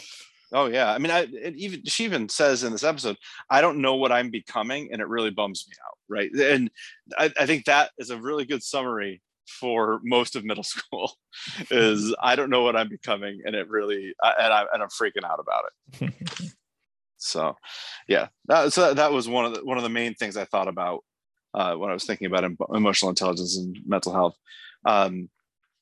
[0.53, 3.18] Oh yeah, I mean, I it even she even says in this episode,
[3.49, 6.32] I don't know what I'm becoming, and it really bums me out, right?
[6.32, 6.70] And
[7.18, 11.11] I, I think that is a really good summary for most of middle school.
[11.71, 14.89] Is I don't know what I'm becoming, and it really, I- and I and I'm
[14.89, 15.65] freaking out about
[16.01, 16.13] it.
[17.17, 17.55] So,
[18.07, 20.67] yeah, that, so that was one of the one of the main things I thought
[20.67, 21.03] about
[21.55, 24.35] uh, when I was thinking about em- emotional intelligence and mental health.
[24.85, 25.29] Um,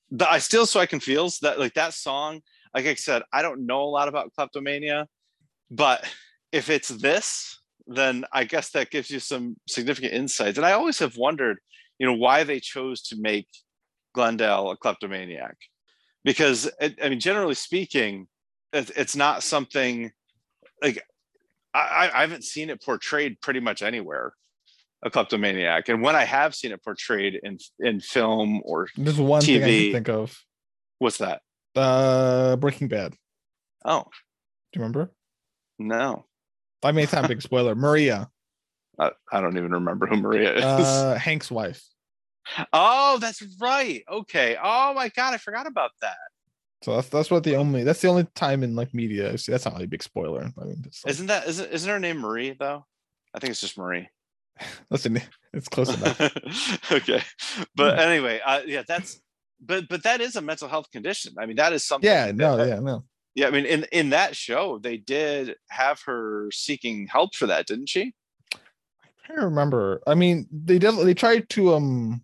[0.09, 2.41] the I still so I can feels that like that song.
[2.73, 5.07] Like I said, I don't know a lot about kleptomania,
[5.69, 6.05] but
[6.53, 10.57] if it's this, then I guess that gives you some significant insights.
[10.57, 11.57] And I always have wondered,
[12.03, 13.47] you know, why they chose to make
[14.13, 15.55] Glendale a kleptomaniac,
[16.25, 18.27] because it, I mean, generally speaking,
[18.73, 20.11] it, it's not something
[20.81, 21.01] like
[21.73, 24.33] I, I- haven't seen it portrayed pretty much anywhere
[25.05, 29.41] a kleptomaniac and when i have seen it portrayed in in film or There's one
[29.41, 30.37] thing I can think of.
[30.99, 31.41] what's that
[31.75, 33.13] Uh, Breaking Bad.
[33.85, 35.11] Oh, do you remember?
[35.79, 36.25] no
[36.83, 37.75] I mean, it's not a big spoiler.
[37.75, 38.29] Maria,
[38.99, 41.81] I, I don't even remember who maria is uh, Hank's wife.
[42.73, 46.17] Oh that's right okay oh my god i forgot about that
[46.83, 49.37] So that's that's what the only that's the only time in like media.
[49.37, 50.41] See- That's not really a big spoiler.
[50.59, 52.85] I mean, like, isn't that isn't, isn't her name marie though
[53.33, 54.09] i think it's just marie
[54.89, 55.19] listen,
[55.53, 56.19] it's close enough.
[56.91, 57.21] okay
[57.75, 59.21] but anyway uh, yeah that's
[59.65, 62.35] but but that is a mental health condition i mean that is something Yeah, that-
[62.35, 63.03] no, yeah, no.
[63.35, 67.65] Yeah, I mean, in in that show, they did have her seeking help for that,
[67.65, 68.13] didn't she?
[68.53, 68.57] I
[69.25, 70.03] can't remember.
[70.05, 72.23] I mean, they definitely they tried to um,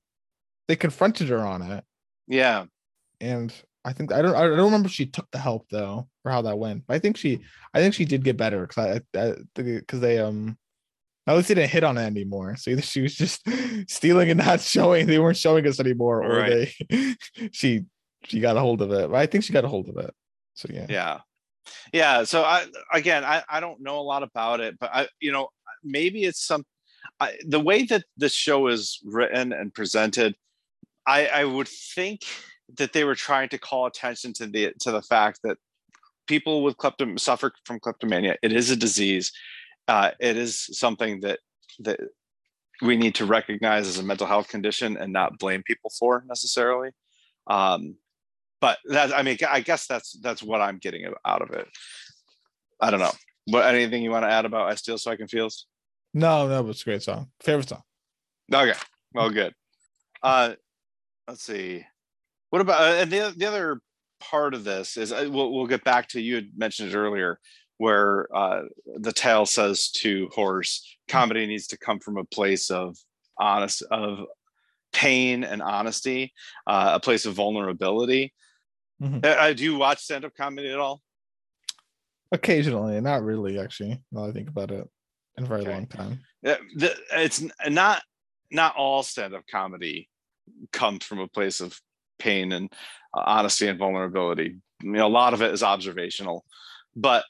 [0.70, 1.84] they confronted her on it,
[2.28, 2.65] Yeah,
[3.20, 3.53] and
[3.84, 6.41] I think I don't I don't remember if she took the help though or how
[6.43, 6.86] that went.
[6.88, 7.39] But I think she
[7.74, 10.57] I think she did get better because I I because they um.
[11.28, 12.55] At least they didn't hit on it anymore.
[12.55, 13.47] So either she was just
[13.88, 16.74] stealing and not showing, they weren't showing us anymore, or Right.
[16.89, 17.15] they
[17.51, 17.86] she
[18.24, 19.11] she got a hold of it.
[19.11, 20.11] But I think she got a hold of it.
[20.55, 20.88] So yeah.
[20.89, 21.20] yeah,
[21.93, 22.24] yeah.
[22.24, 25.49] So I again, I I don't know a lot about it, but I you know
[25.84, 26.63] maybe it's some
[27.20, 30.34] I, the way that this show is written and presented.
[31.06, 32.22] I I would think
[32.78, 35.58] that they were trying to call attention to the to the fact that
[36.28, 38.36] people with kleptom suffer from kleptomania.
[38.43, 39.32] It is a disease.
[39.88, 41.39] Uh, it is something that
[41.80, 42.00] that
[42.82, 46.91] we need to recognize as a mental health condition and not blame people for necessarily.
[47.47, 47.95] Um,
[48.62, 51.68] but that I mean, I guess that's that's what I'm getting out of it.
[52.80, 53.12] I don't know.
[53.45, 55.66] What anything you want to add about I Steal So I Can Feels?
[56.14, 57.30] No, no, but it's a great song.
[57.41, 57.82] Favorite song.
[58.54, 58.78] Okay,
[59.14, 59.54] well, good.
[60.24, 60.54] Uh,
[61.30, 61.86] let's see.
[62.49, 63.80] What about uh, and the the other
[64.19, 67.39] part of this is uh, we'll we'll get back to you had mentioned it earlier
[67.77, 68.63] where uh,
[68.97, 72.97] the tale says to horse comedy needs to come from a place of
[73.39, 74.25] honest of
[74.91, 76.34] pain and honesty
[76.67, 78.34] uh, a place of vulnerability
[79.01, 79.23] Mhm.
[79.23, 81.01] uh, uh, do you watch stand-up comedy at all
[82.32, 83.97] Occasionally, not really, actually.
[84.11, 84.86] Now I think about it,
[85.38, 85.71] in a very Okay.
[85.71, 86.19] long time.
[86.43, 88.03] The, it's not
[88.51, 90.09] not all stand-up comedy
[90.72, 91.80] comes from a place of
[92.18, 92.72] pain and
[93.16, 94.58] uh, honesty and vulnerability.
[94.84, 96.45] A lot of it is observational,
[96.95, 97.26] but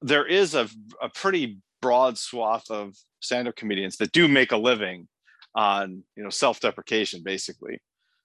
[0.00, 0.68] there is a,
[1.02, 5.08] a pretty broad swath of stand-up comedians that do make a living
[5.54, 7.78] on you know self-deprecation, basically.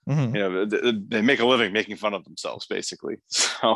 [0.08, 0.34] Mhm.
[0.34, 3.18] You know, th- th- they make a living making fun of themselves, basically.
[3.30, 3.76] So,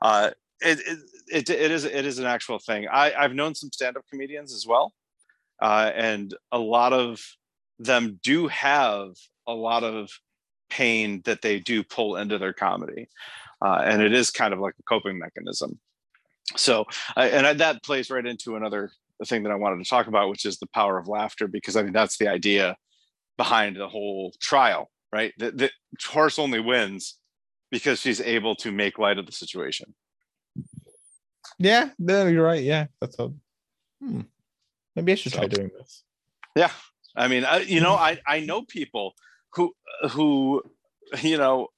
[0.00, 0.30] uh,
[0.60, 2.86] it, it, it, it is it is an actual thing.
[2.88, 4.92] I, I've known some stand-up comedians as well,
[5.60, 7.24] uh, and a lot of
[7.78, 9.14] them do have
[9.46, 10.10] a lot of
[10.70, 13.08] pain that they do pull into their comedy,
[13.64, 15.78] uh, and it is kind of like a coping mechanism.
[16.56, 16.86] So,
[17.16, 18.90] I and I, that plays right into another
[19.26, 21.82] thing that I wanted to talk about, which is the power of laughter, because I
[21.82, 22.76] mean that's the idea
[23.36, 25.32] behind the whole trial, right?
[25.38, 25.70] That the
[26.04, 27.18] horse only wins
[27.70, 29.94] because she's able to make light of the situation.
[31.58, 32.62] Yeah, no, you're right.
[32.62, 33.32] Yeah, that's a.
[34.00, 34.22] Hmm.
[34.96, 36.02] Maybe I should try doing this.
[36.56, 36.70] Yeah,
[37.16, 39.14] I mean, I, you know, I I know people
[39.54, 39.72] who
[40.10, 40.62] who
[41.22, 41.68] you know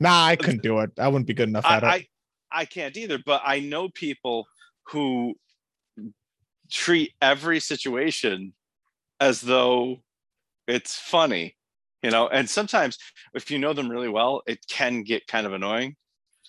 [0.00, 0.90] Nah, I couldn't do it.
[0.98, 1.86] I wouldn't be good enough at it.
[1.86, 2.06] I, I
[2.50, 4.46] I can't either, but I know people
[4.88, 5.34] who
[6.70, 8.52] treat every situation
[9.20, 9.98] as though
[10.66, 11.56] it's funny,
[12.02, 12.28] you know.
[12.28, 12.98] And sometimes,
[13.34, 15.96] if you know them really well, it can get kind of annoying.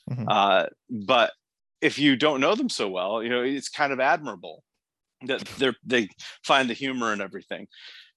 [0.10, 0.26] Mhm.
[0.28, 1.32] Uh, but
[1.80, 4.64] if you don't know them so well, you know, it's kind of admirable
[5.28, 6.10] that they're they
[6.44, 7.68] find the humor and everything.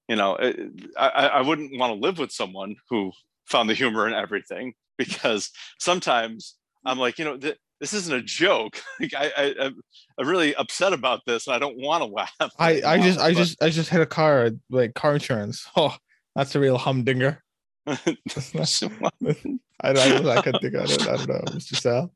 [0.08, 0.58] You know, it-
[0.96, 3.12] I, I wouldn't want to live with someone who
[3.46, 8.22] found the humor in everything because sometimes I'm like, you know, th- this isn't a
[8.22, 8.80] joke.
[9.00, 9.80] Like I, I, I'm-
[10.18, 12.32] really upset about this, and I don't want to laugh.
[12.58, 15.66] I, I just I just I just hit a car like car insurance.
[15.76, 15.94] Oh,
[16.34, 17.42] that's a real humdinger.
[17.86, 19.12] That's not-
[19.80, 21.02] I don't I could think of it.
[21.02, 21.76] I don't know, Mr.
[21.76, 22.12] Sal.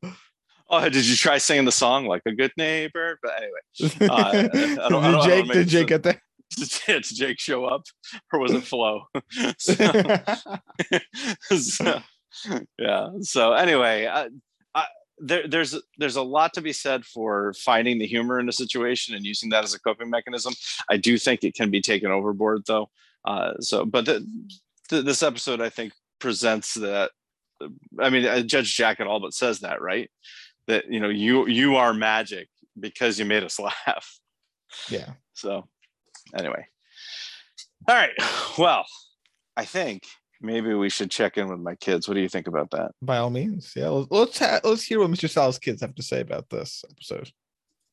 [0.69, 3.19] oh, did you try singing the song like a good neighbor?
[3.21, 4.47] But anyway, Uh, I
[4.89, 6.21] don't- I don't- did Jake did Jake get there?
[6.87, 7.83] did Jake show up,
[8.31, 9.03] or was it Flo?
[9.57, 9.75] So-
[11.57, 12.01] so,
[12.79, 13.07] yeah.
[13.21, 14.29] So anyway I,
[14.73, 14.85] I,
[15.19, 19.15] there, there's there's a lot to be said for finding the humor in a situation
[19.15, 20.53] and using that as a coping mechanism.
[20.89, 22.89] I do think it can be taken overboard though.
[23.25, 24.25] Uh, so but the,
[24.89, 27.11] th- this episode i think presents that
[27.99, 30.09] i mean uh, Judge Jacket all but says that right?
[30.67, 32.47] That you know you you are magic
[32.79, 34.19] because you made us laugh.
[34.89, 35.11] Yeah.
[35.33, 35.67] so
[36.37, 36.65] anyway
[37.87, 38.11] all right
[38.57, 38.85] well
[39.57, 40.03] i think
[40.41, 43.17] maybe we should check in with my kids what do you think about that By
[43.17, 43.73] all means.
[43.75, 43.89] Yeah.
[43.89, 45.29] Let's let's, ha- let's hear what Mr.
[45.29, 47.29] Sal's kids have to say about this episode.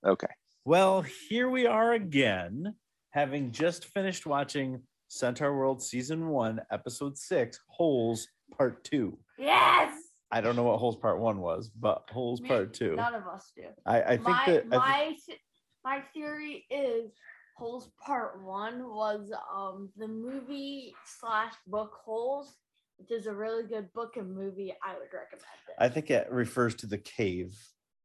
[0.07, 0.29] okay
[0.65, 2.75] Well, here we are again,
[3.11, 9.19] having just finished watching Centaur World Season 1, Episode 6, Holes Part 2.
[9.39, 9.95] Yes.
[10.31, 12.97] I don't know what Holes Part 1 was, but Holes Me- Part 2.
[12.97, 13.63] None of us do.
[13.87, 14.65] I, I think my that.
[14.73, 15.41] I my th-
[15.85, 17.13] my theory is
[17.59, 22.57] Holes Part One was um the movie slash book Holes,
[22.99, 24.73] which is a really good book and movie.
[24.81, 25.75] I would recommend it.
[25.77, 27.59] I think it refers to the cave,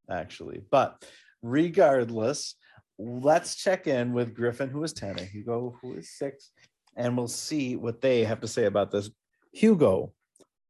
[0.09, 0.63] actually.
[0.71, 1.05] But
[1.43, 2.55] regardless,
[2.97, 6.49] let's check in with Griffin, who is 10, and Hugo, who is six,
[6.95, 9.11] and we'll see what they have to say about this.
[9.51, 10.13] Hugo,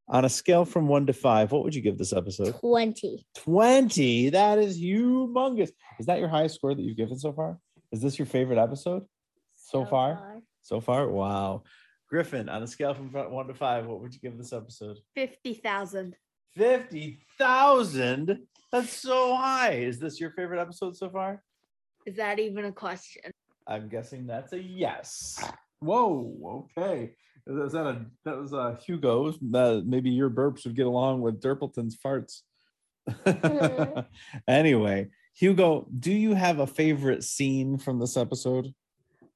[0.09, 2.59] on a scale from one to five, what would you give this episode?
[2.59, 3.25] 20.
[3.35, 4.29] 20.
[4.31, 5.71] That is humongous.
[6.01, 7.59] Is that your highest score that you've given so far?
[7.93, 9.05] Is this your favorite episode
[9.55, 10.41] so, far?
[10.63, 11.07] So far?
[11.07, 11.61] Wow.
[12.09, 14.97] Griffin, on a scale from one to five, what would you give this episode?
[15.13, 16.15] Fifty thousand.
[16.55, 18.39] 50,000?
[18.71, 19.73] That's so high.
[19.73, 21.43] Is this your favorite episode so far?
[22.05, 23.31] Is that even a question?
[23.67, 25.43] I'm guessing that's a yes.
[25.79, 26.67] Whoa.
[26.77, 27.13] Okay.
[27.45, 29.37] Is that a that was a Hugo's?
[29.53, 32.41] Uh, maybe your burps would get along with Durpleton's farts.
[34.47, 38.73] anyway, Hugo, do you have a favorite scene from this episode?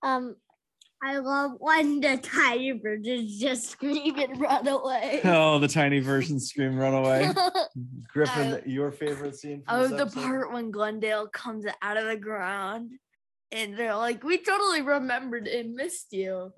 [0.03, 0.35] Um,
[1.03, 5.21] I love when the tiny virgins just scream and run away.
[5.25, 7.29] Oh, the tiny version scream run away.
[8.13, 12.05] Griffin, Uh, your favorite scene from Oh, this the part when Glendale comes out of
[12.05, 12.91] the ground
[13.51, 16.51] and they're like, We totally remembered and missed you.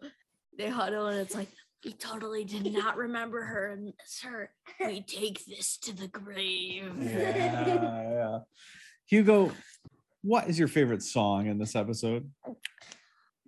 [0.58, 1.50] They huddle and it's like,
[1.86, 4.52] We totally did not remember her and miss her.
[4.80, 6.92] We take this to the grave.
[6.98, 8.40] yeah, yeah.
[9.10, 9.52] Hugo,
[10.22, 12.30] what is your favorite song in this episode?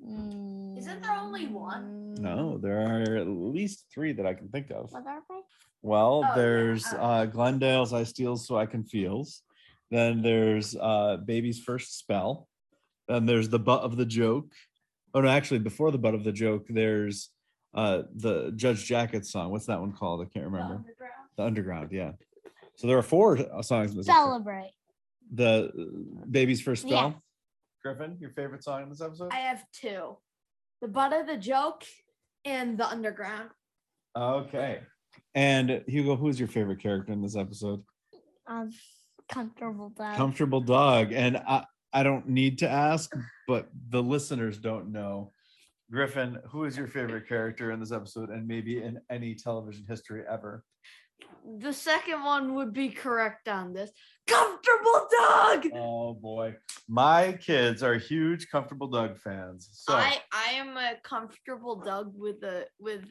[0.04, 2.16] Isn't there only one?
[2.16, 4.92] No, there are at least three that I can think of.
[4.92, 5.36] What are they?
[5.84, 9.44] Well, Oh, there's uh, uh, Glendale's "I Steal So I Can Feels."
[9.92, 12.48] Then there's uh, "Baby's First Spell."
[13.08, 14.52] Then there's the butt of the joke.
[15.14, 17.30] Oh no, actually, before the butt of the joke, there's
[17.76, 19.52] uh, the Judge Jacket song.
[19.52, 20.22] What's that one called?
[20.22, 20.76] I can't remember.
[20.76, 21.14] Underground.
[21.38, 22.12] The Underground, yeah.
[22.78, 23.92] So there are four songs.
[23.92, 24.14] in this episode.
[24.24, 24.72] Celebrate.
[25.32, 25.72] The
[26.30, 27.10] Baby's First Spell.
[27.10, 27.22] Yes.
[27.84, 29.30] Griffin, your favorite song in this episode?
[29.32, 30.18] I have two.
[30.82, 31.84] The butt of the joke
[32.46, 33.50] and the underground.
[34.18, 34.82] Okay.
[35.36, 37.84] And Hugo, who's your favorite character in this episode?
[38.48, 38.72] Um,
[39.32, 40.16] comfortable dog.
[40.16, 41.12] Comfortable dog.
[41.14, 43.14] And I, I don't need to ask,
[43.48, 45.32] but the listeners don't know.
[45.92, 50.24] Griffin, who is your favorite character in this episode and maybe in any television history
[50.30, 50.64] ever?
[51.60, 53.92] The second one would be correct on this.
[54.28, 55.68] Comfortable dog.
[55.74, 56.56] Oh boy.
[56.88, 59.70] My kids are huge Comfortable Dog fans.
[59.74, 63.06] So I I am a comfortable dog with a with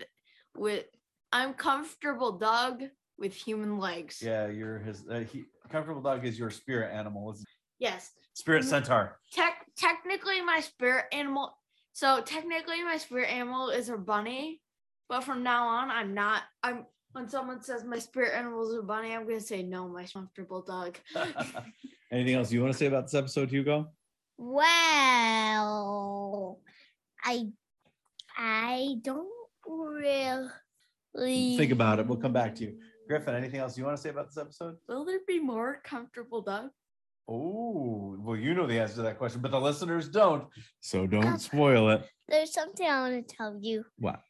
[0.56, 0.84] with
[1.32, 2.82] I'm comfortable dog
[3.18, 4.22] with human legs.
[4.22, 7.36] yeah, you're his uh, he, Comfortable Dog is your spirit animal.
[7.78, 8.11] Yes.
[8.34, 8.68] Spirit Mhm.
[8.68, 9.18] centaur.
[9.32, 11.56] Tech technically my spirit animal.
[11.92, 14.61] So technically my spirit animal is a bunny,
[15.08, 16.42] but from now on I'm not.
[16.62, 20.04] I'm when someone says my spirit animal is a bunny, I'm gonna say no, my
[20.06, 20.98] comfortable dog.
[22.12, 23.90] Anything else you want to say about this episode, Hugo?
[24.38, 25.80] Well,
[27.24, 27.48] I
[28.36, 29.28] I don't
[29.64, 32.06] really Think about it.
[32.06, 32.78] We'll come back to you.
[33.08, 34.76] Griffin, anything else you want to say about this episode?
[34.88, 36.70] Will there be more comfortable dog?
[37.28, 40.44] Oh, well, you know the answer to that question, but the listeners don't.
[40.80, 42.08] So don't spoil it.
[42.28, 43.84] There's something I want to tell you.
[43.98, 44.20] What?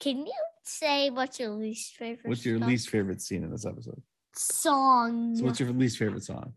[0.00, 0.32] Can you
[0.64, 2.28] say what's your least favorite?
[2.28, 2.68] What's your song?
[2.68, 4.02] least favorite scene in this episode?
[4.36, 5.36] song?
[5.36, 6.54] So what's your least favorite song?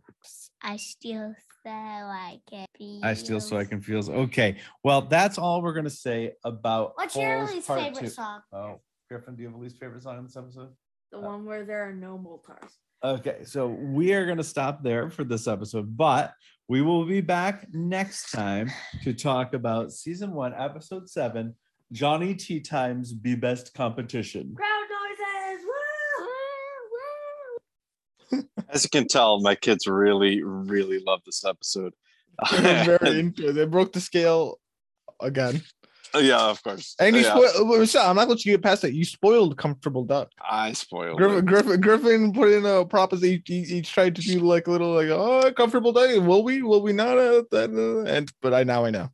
[0.61, 3.01] I still so I can be.
[3.03, 4.09] I steal so I can feel.
[4.09, 4.57] Okay.
[4.83, 8.09] Well, that's all we're gonna say about What's your least Part favorite Two.
[8.09, 8.41] song?
[8.53, 8.79] Oh,
[9.09, 10.69] Griffin, do you have a least favorite song in this episode?
[11.11, 12.71] The one where there are no Moletaurs.
[13.03, 16.33] Okay, so we are going to stop there for this episode, but
[16.67, 18.71] we will be back next time
[19.03, 21.53] to talk about season one, episode seven
[21.91, 24.55] Johnny Tea Times Be Best Competition.
[24.55, 24.85] Crowd
[25.51, 25.65] noises.
[28.31, 28.43] Woo!
[28.69, 31.93] As you can tell, my kids really, really love this episode.
[32.51, 33.53] They're very into it.
[33.53, 34.59] They broke the scale
[35.19, 35.61] again.
[36.15, 36.95] yeah, of course.
[36.99, 37.79] And you yeah, spoiled.
[37.79, 38.93] Michelle, I'm not going to get past that.
[38.93, 40.31] You spoiled comfortable duck.
[40.41, 41.45] I spoiled Griffin, it.
[41.45, 43.43] Griffin, Griffin put in a proposition.
[43.45, 46.09] He, he tried to do like a little like, oh, comfortable duck.
[46.25, 46.61] Will we?
[46.61, 47.17] Will we not?
[47.17, 49.09] Uh, that, uh, and but I now I know.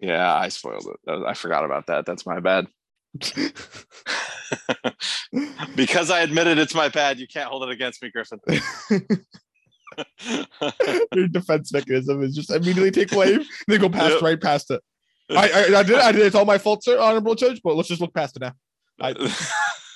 [0.00, 0.98] Yeah, I spoiled it.
[1.26, 2.04] I forgot about that.
[2.06, 2.66] That's my bad.
[5.74, 8.38] because I admitted it's my bad, you can't hold it against me, Griffin.
[11.14, 14.22] Your defense mechanism is just immediately take blame, then go past Yep.
[14.22, 14.82] right past it.
[15.30, 15.98] I, I, I did.
[15.98, 16.22] I did.
[16.26, 17.60] It's all my fault, sir, honorable judge.
[17.64, 18.52] But let's just look past it now.
[19.00, 19.14] I-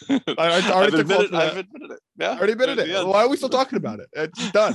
[0.08, 2.00] I, I I've already fault admitted, I've admitted it.
[2.18, 2.30] Yeah.
[2.30, 2.88] I already admitted it.
[2.88, 3.04] Yeah.
[3.04, 4.08] Why are we still talking about it?
[4.14, 4.74] It's done.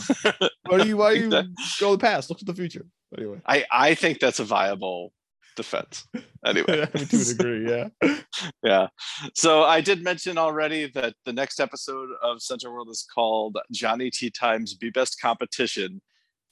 [0.67, 0.97] Why do you?
[0.97, 2.29] Why you go the past?
[2.29, 2.85] Look to the future.
[3.17, 5.11] Anyway, I, I think that's a viable
[5.55, 6.07] defense.
[6.45, 6.81] Anyway.
[6.93, 7.87] I to a degree, yeah.
[8.63, 8.87] yeah.
[9.33, 14.09] So I did mention already that the next episode of Centaur World is called Johnny
[14.09, 16.01] T Times Be Best Competition,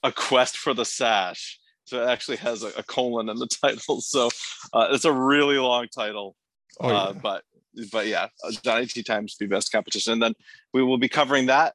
[0.02, 1.58] a quest for the sash.
[1.84, 4.00] So it actually has a, a colon in the title.
[4.00, 4.30] So
[4.72, 6.36] uh, it's a really long title.
[6.80, 7.20] Oh, uh, yeah.
[7.20, 7.44] but
[7.92, 10.14] but yeah, uh, Johnny T Times Be Best Competition.
[10.14, 10.34] And then
[10.72, 11.74] we will be covering that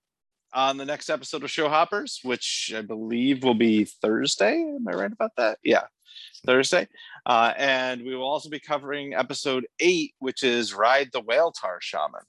[0.54, 4.62] on the next episode of Show Hoppers, which I believe will be Thursday.
[4.62, 5.60] Am I right about that?
[5.64, 5.84] Yeah,
[6.46, 6.88] Thursday.
[7.30, 12.22] Uh, and we will also be covering episode eight, which is Ride the Whaletaur Shaman.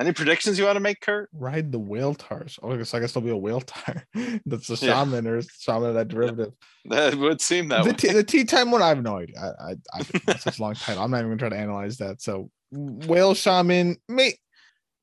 [0.00, 1.28] Any predictions you want to make, Kurt?
[1.34, 2.58] Ride the whaletaurs.
[2.62, 4.02] Oh, I guess I guess there'll be a whaletaur.
[4.46, 4.94] That's a Yeah.
[4.94, 6.52] shaman or shaman of that derivative.
[6.86, 7.96] That would seem that the, way.
[7.96, 9.36] tea, the tea time one, I have no idea.
[9.40, 11.02] I, I, I that's such a long title.
[11.02, 12.22] I'm not even gonna try to analyze that.
[12.22, 14.34] So whale shaman, may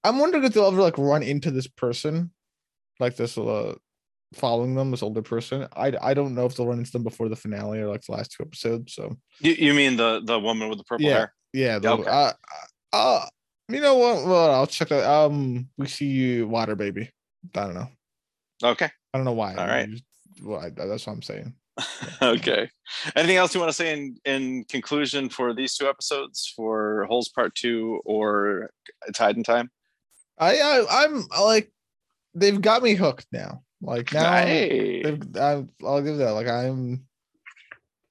[0.04, 2.32] I'm wondering if they'll ever like run into this person,
[3.00, 3.76] like this uh
[4.34, 5.68] following them, this older person.
[5.76, 8.12] I I don't know if they'll run into them before the finale or like the
[8.14, 8.94] last two episodes.
[8.96, 11.14] So You, you mean the the woman with the purple Yeah.
[11.18, 11.34] hair?
[11.54, 12.10] yeah, they'll, Okay.
[12.10, 12.34] uh,
[12.94, 13.26] uh,
[13.70, 14.26] you know what?
[14.26, 15.10] Well, I'll check that.
[15.10, 17.10] Um, we see you, water baby.
[17.56, 17.88] I don't know.
[18.64, 18.90] Okay.
[19.14, 19.56] I don't know why.
[19.56, 19.90] All right.
[19.90, 20.04] Just-
[20.42, 21.54] Well, I, that's what I'm saying.
[22.22, 22.70] okay.
[23.16, 27.30] Anything else you want to say in in conclusion for these two episodes for Holes
[27.30, 28.70] Part Two or
[29.16, 29.72] Tide and Time?
[30.38, 31.72] I, I I'm like
[32.36, 33.64] they've got me hooked now.
[33.84, 35.04] Like now Hey.
[35.40, 36.32] I, I'll give that.
[36.32, 37.06] Like I'm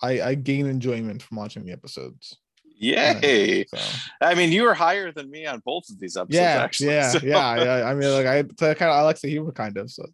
[0.03, 2.37] I I gain enjoyment from watching the episodes.
[2.79, 3.65] Yay.
[3.69, 3.79] So
[4.21, 6.91] I mean, you were higher than me on both of these episodes, yeah, actually.
[6.95, 7.89] yeah, so- yeah, yeah.
[7.89, 9.91] I mean, like I kind of I like the humor kind of.
[9.91, 10.05] So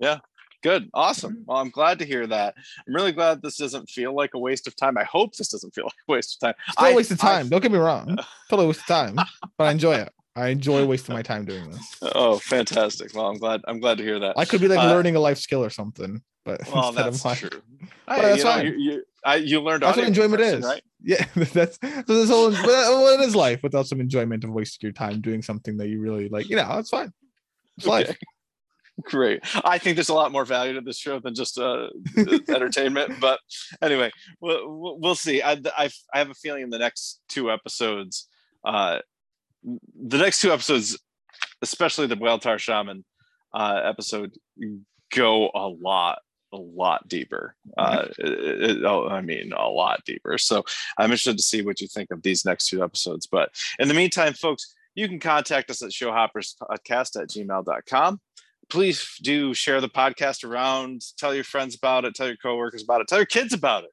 [0.00, 0.20] it's,
[0.62, 0.90] Good.
[0.94, 1.34] Awesome.
[1.34, 1.44] Mhm.
[1.46, 2.54] Well, I'm glad to hear that.
[2.88, 4.98] I'm really glad this doesn't feel like a waste of time.
[4.98, 6.54] I hope this doesn't feel like a waste of time.
[6.72, 7.48] still I- a waste of I- time.
[7.48, 8.18] Don't get me wrong.
[8.50, 9.14] Totally waste of time,
[9.56, 10.12] but I enjoy it.
[10.36, 11.96] I enjoy wasting my time doing this.
[12.14, 13.14] oh, fantastic.
[13.14, 13.62] Well, I'm glad.
[13.66, 14.34] I'm glad to hear that.
[14.38, 17.38] I could be like Uh, learning a life skill or something, but well, that's like,
[17.38, 17.62] true.
[18.06, 18.66] But Hey, that's know, fine.
[18.66, 20.64] You, you, I, you learned That's what enjoyment is.
[20.64, 20.82] right?
[21.02, 24.92] Yeah, that's so this whole well, it is life without some enjoyment of wasting your
[24.92, 26.48] time doing something that you really like.
[26.48, 27.12] You know, it's fine.
[27.76, 28.16] It's life.
[29.02, 29.40] Great.
[29.64, 31.88] I think there's a lot more value to this show than just uh,
[32.48, 33.20] entertainment.
[33.20, 33.38] But
[33.82, 34.10] anyway,
[34.40, 35.42] we'll, we'll- we'll see.
[35.42, 38.26] I, I, I have a feeling in the next two episodes,
[38.64, 38.98] uh,
[39.66, 40.98] the next two episodes,
[41.62, 43.04] especially the Whaletaur Shaman
[43.54, 44.34] uh, episode,
[45.12, 46.18] go a lot,
[46.52, 47.54] a lot deeper.
[47.76, 50.38] Uh, it- it- oh, I mean, a lot deeper.
[50.38, 50.64] So
[50.98, 53.26] I'm interested to see what you think of these next two episodes.
[53.26, 58.20] But in the meantime, folks, you can contact us at showhopperspodcast at gmail.com
[58.68, 63.00] please do share the podcast around tell your friends about it tell your coworkers about
[63.00, 63.90] it tell your kids about it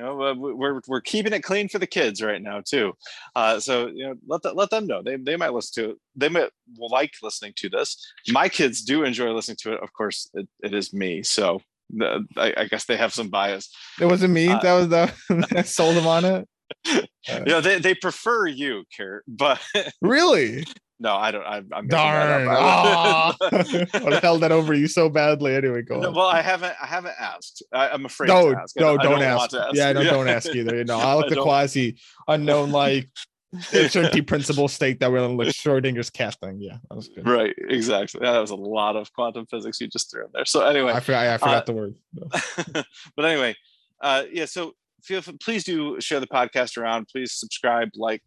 [0.00, 2.92] you know uh, we- we're, we're keeping it clean for the kids right now too.
[3.36, 5.02] Uh, so you know let, the, let them know.
[5.02, 5.96] They, they might listen to it.
[6.16, 7.96] They might like listening to this.
[8.28, 9.82] My kids do enjoy listening to it.
[9.82, 11.22] Of course it, it is me.
[11.22, 11.60] So
[11.90, 13.74] the, I, I guess they have some bias.
[14.00, 14.48] It wasn't me.
[14.48, 15.12] Uh, that was the
[15.50, 16.48] that sold them on it.
[17.28, 19.60] you know they, they prefer you Kurt, but
[20.00, 20.64] Really?
[21.00, 22.46] No i don't I, i'm Darn.
[22.48, 23.36] up.
[23.40, 25.54] I held that over you so badly.
[25.56, 26.74] Anyway, go No, well, I haven't.
[26.80, 27.62] I haven't asked.
[27.72, 28.28] I, I'm afraid.
[28.28, 28.78] No, ask.
[28.78, 29.56] I no, I don't, want ask.
[29.72, 30.76] Yeah, no, don't ask either.
[30.76, 31.98] You know, I like I the don't- quasi
[32.28, 33.08] unknown, like
[33.72, 36.60] uncertainty principle state that we're in like Schrodinger's casting.
[36.60, 37.26] Yeah, that was good.
[37.26, 37.54] Right.
[37.68, 38.20] Exactly.
[38.20, 40.44] That was a lot of quantum physics you just threw in there.
[40.44, 41.26] So anyway, I forgot.
[41.26, 41.94] I forgot Uh, the word.
[43.16, 43.56] but anyway,
[44.00, 44.44] uh, yeah.
[44.44, 44.72] So
[45.02, 47.08] feel please do share the podcast around.
[47.08, 48.22] Please subscribe, like,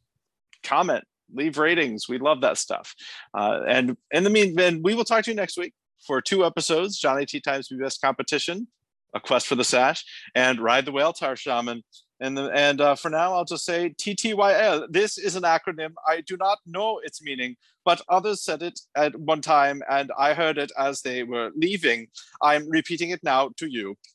[0.64, 2.08] comment, leave ratings.
[2.10, 2.96] We love that stuff.
[3.34, 5.74] Uh, and in the meantime, we will talk to you next week
[6.06, 8.68] for two episodes: Johnny T Times Be Best Competition,
[9.14, 10.04] A Quest for the Sash,
[10.36, 11.84] and Ride the Whaletaur Shaman.
[12.20, 14.88] And the, and uh, for now, I'll just say TTYL.
[14.90, 15.94] This is an acronym.
[16.08, 20.34] I do not know its meaning, but others said it at one time, and I
[20.34, 22.08] heard it as they were leaving.
[22.42, 23.98] I'm repeating it now to you.